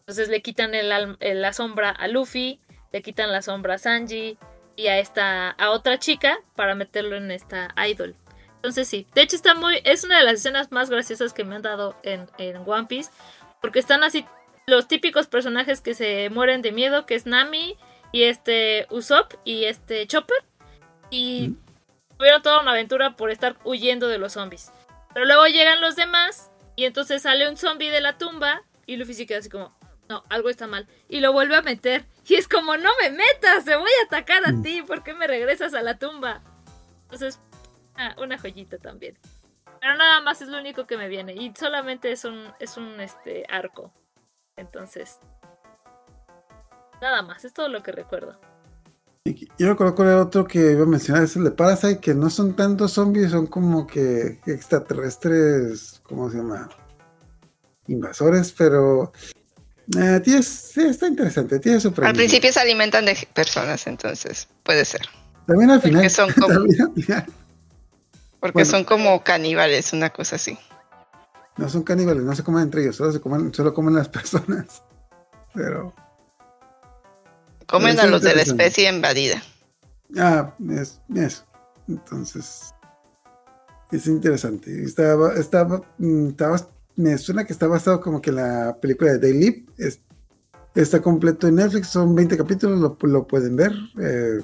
[0.00, 0.88] Entonces le quitan el,
[1.20, 2.60] la sombra a Luffy,
[2.92, 4.38] le quitan la sombra a Sanji,
[4.76, 8.14] y a esta a otra chica para meterlo en esta idol.
[8.56, 11.56] Entonces sí, de hecho está muy es una de las escenas más graciosas que me
[11.56, 13.10] han dado en, en One Piece
[13.60, 14.24] porque están así
[14.66, 17.76] los típicos personajes que se mueren de miedo, que es Nami
[18.12, 20.44] y este Usopp y este Chopper
[21.10, 21.54] y
[22.16, 24.70] tuvieron toda una aventura por estar huyendo de los zombies.
[25.12, 29.14] Pero luego llegan los demás y entonces sale un zombie de la tumba y Luffy
[29.14, 29.76] se queda así como,
[30.08, 30.86] no, algo está mal.
[31.08, 32.04] Y lo vuelve a meter.
[32.26, 34.62] Y es como, no me metas, te voy a atacar a mm.
[34.62, 36.42] ti, ¿por qué me regresas a la tumba?
[37.04, 37.40] Entonces,
[37.96, 39.18] ah, una joyita también.
[39.80, 41.34] Pero nada más es lo único que me viene.
[41.34, 43.92] Y solamente es un, es un este, arco.
[44.56, 45.18] Entonces.
[47.00, 48.38] Nada más, es todo lo que recuerdo.
[49.24, 52.28] Yo recuerdo con el otro que iba a mencionar, es el de Parasite, que no
[52.30, 56.68] son tantos zombies, son como que extraterrestres, ¿cómo se llama?
[57.86, 59.12] Invasores, pero
[59.96, 65.02] eh, sí, está interesante, tiene su Al principio se alimentan de personas, entonces puede ser.
[65.46, 66.02] También al final.
[66.02, 66.64] Porque son como,
[68.40, 70.58] Porque son como caníbales, una cosa así.
[71.56, 74.82] No son caníbales, no se comen entre ellos, solo se comen, solo comen las personas.
[75.54, 75.94] Pero.
[77.66, 79.42] Comen a los de la especie invadida.
[80.16, 81.00] Ah, es.
[81.88, 82.74] Entonces.
[83.90, 84.82] Es interesante.
[84.82, 86.56] Estaba, estaba, mm, estaba,
[86.96, 89.66] me suena que está basado como que en la película de Day
[90.74, 93.72] está completo en Netflix, son 20 capítulos, lo, pueden ver.
[94.00, 94.40] Eh,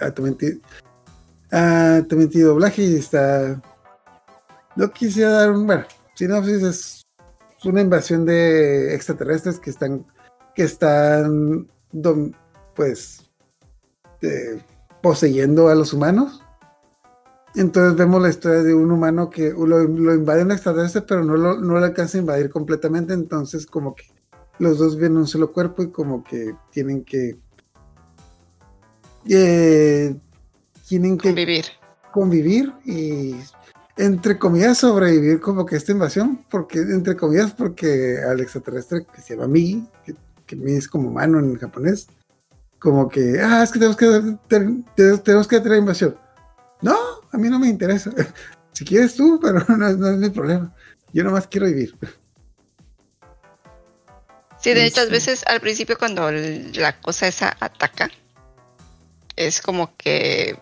[0.00, 0.60] ah, también,
[1.52, 3.60] ah, también tiene doblaje y está.
[4.76, 5.66] No quisiera dar un.
[5.66, 5.84] Bueno,
[6.14, 7.06] sinopsis es
[7.64, 10.06] una invasión de extraterrestres que están
[10.54, 11.68] que están
[12.74, 13.30] pues
[14.22, 14.60] eh,
[15.02, 16.42] poseyendo a los humanos.
[17.58, 21.58] Entonces vemos la historia de un humano que lo, invade un extraterrestre, pero no lo,
[21.58, 23.12] no alcanza a invadir completamente.
[23.14, 24.04] Entonces, como que
[24.60, 27.36] los dos vienen en un solo cuerpo y como que tienen que.
[29.28, 30.14] Eh,
[30.86, 31.64] tienen que convivir.
[32.12, 33.34] convivir y
[33.96, 39.34] entre comillas, sobrevivir como que esta invasión, porque, entre comillas, porque al extraterrestre que se
[39.34, 40.14] llama Mi, que,
[40.46, 42.06] que es como mano en japonés,
[42.78, 46.16] como que, ah, es que tenemos que, tenemos que tener invasión.
[46.80, 48.10] No, a mí no me interesa.
[48.72, 50.74] si quieres tú, pero no, es mi problema.
[51.12, 51.96] Yo nomás quiero vivir.
[54.60, 58.10] Sí, de hecho, a veces al principio cuando la cosa esa ataca,
[59.36, 60.58] es como que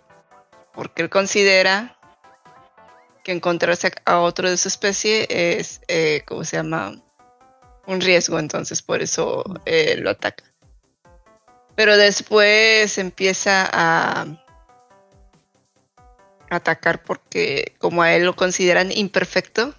[0.75, 1.99] porque él considera
[3.25, 7.03] que encontrarse a otro de su especie es, eh, ¿cómo se llama?
[7.87, 10.45] Un riesgo, entonces por eso eh, lo ataca.
[11.75, 14.46] Pero después empieza a
[16.51, 19.75] atacar porque como a él lo consideran imperfecto,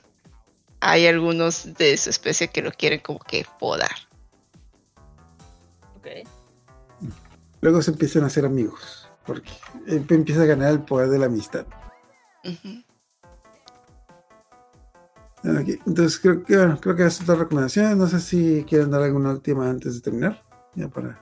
[0.80, 3.92] hay algunos de su especie que lo quieren como que podar.
[7.62, 9.52] Luego se empiezan a hacer amigos, porque
[9.88, 11.66] empieza a ganar el poder de la amistad.
[15.44, 17.98] Entonces creo que bueno, creo que esas son las recomendaciones.
[17.98, 20.44] No sé si quieren dar alguna última antes de terminar.
[20.76, 21.20] Ya para.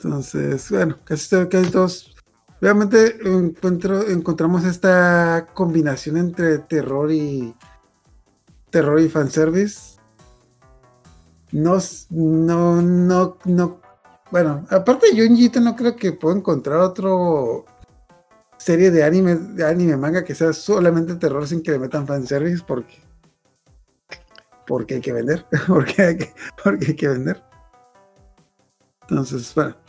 [0.00, 2.14] Entonces, bueno, casi, casi todos.
[2.60, 7.54] Realmente encuentro, encontramos esta combinación entre terror y
[8.70, 9.98] terror y fanservice.
[11.50, 11.78] No,
[12.10, 13.80] no, no, no.
[14.30, 17.64] Bueno, aparte de Junjito, no creo que pueda encontrar otro
[18.58, 22.62] serie de anime, de anime manga que sea solamente terror sin que le metan fanservice
[22.66, 23.00] porque
[24.66, 27.42] porque hay que vender, porque hay que, porque hay que vender.
[29.02, 29.87] Entonces, bueno.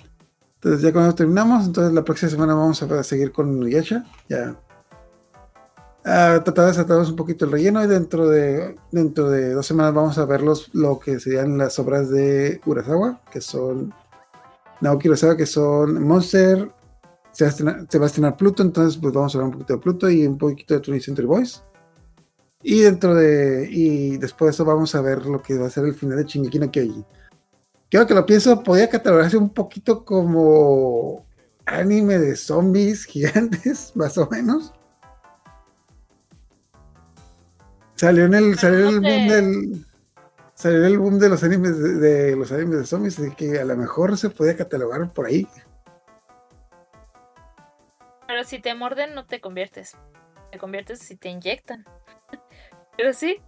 [0.61, 4.03] Entonces ya cuando terminamos, entonces la próxima semana vamos a seguir con Nuyasha.
[4.27, 4.59] Ya.
[6.03, 9.93] a tratar de saltarnos un poquito el relleno y dentro de dentro de dos semanas
[9.93, 13.93] vamos a ver los, lo que serían las obras de Urasawa, que son
[14.81, 16.69] Naoki Urasawa, que son Monster,
[17.31, 20.27] se va, a estrenar, Pluto, entonces pues vamos a hablar un poquito de Pluto y
[20.27, 21.63] un poquito de 20 Century Boys.
[22.61, 23.69] Y dentro de.
[23.71, 26.25] Y después de eso vamos a ver lo que va a ser el final de
[26.25, 27.05] Shingeki no Kyojin.
[27.89, 31.25] Creo que lo pienso, podía catalogarse un poquito como
[31.65, 34.73] anime de zombies gigantes, más o menos.
[37.95, 39.85] Salió en el, salió el boom del.
[40.53, 43.65] Salió el boom de los animes de, de los animes de zombies, así que a
[43.65, 45.47] lo mejor se podía catalogar por ahí.
[48.27, 49.97] Pero si te morden no te conviertes.
[50.51, 51.85] Te conviertes si te inyectan.
[52.97, 53.41] Pero sí.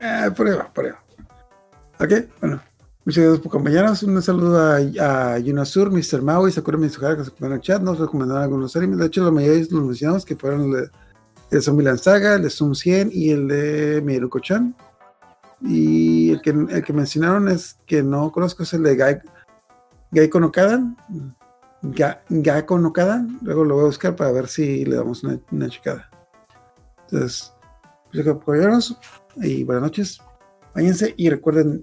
[0.00, 1.04] Eh, prueba, prueba.
[2.00, 2.60] Ok, bueno.
[3.04, 4.02] Muchas gracias por acompañarnos.
[4.02, 6.22] Un saludo a, a Yunasur, Mr.
[6.22, 7.82] Mao y Sakura Mitsuhara que se en el chat.
[7.82, 8.98] Nos recomendaron algunos animes.
[8.98, 10.90] De hecho, la mayoría los mencionamos que fueron el de,
[11.50, 14.74] el Zombieland Saga, el de Zoom 100 y el de Miruko-chan.
[15.62, 19.20] Y el que, el que mencionaron es que no conozco es el de Gai,
[20.10, 20.96] Gai Konokadan.
[21.82, 25.68] Gakko no cada, luego lo voy a buscar para ver si le damos una, una
[25.68, 26.10] checada.
[27.10, 27.54] Entonces,
[28.44, 28.94] pues,
[29.36, 30.20] y buenas noches.
[30.74, 31.82] Váyanse y recuerden,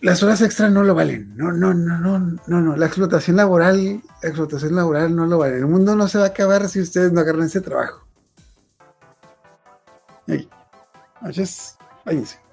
[0.00, 1.36] las horas extras no lo valen.
[1.36, 2.76] No, no, no, no, no, no.
[2.76, 5.58] La explotación laboral, la explotación laboral no lo vale.
[5.58, 8.06] El mundo no se va a acabar si ustedes no agarran ese trabajo.
[10.26, 10.48] Ahí.
[11.20, 12.49] Váyanse.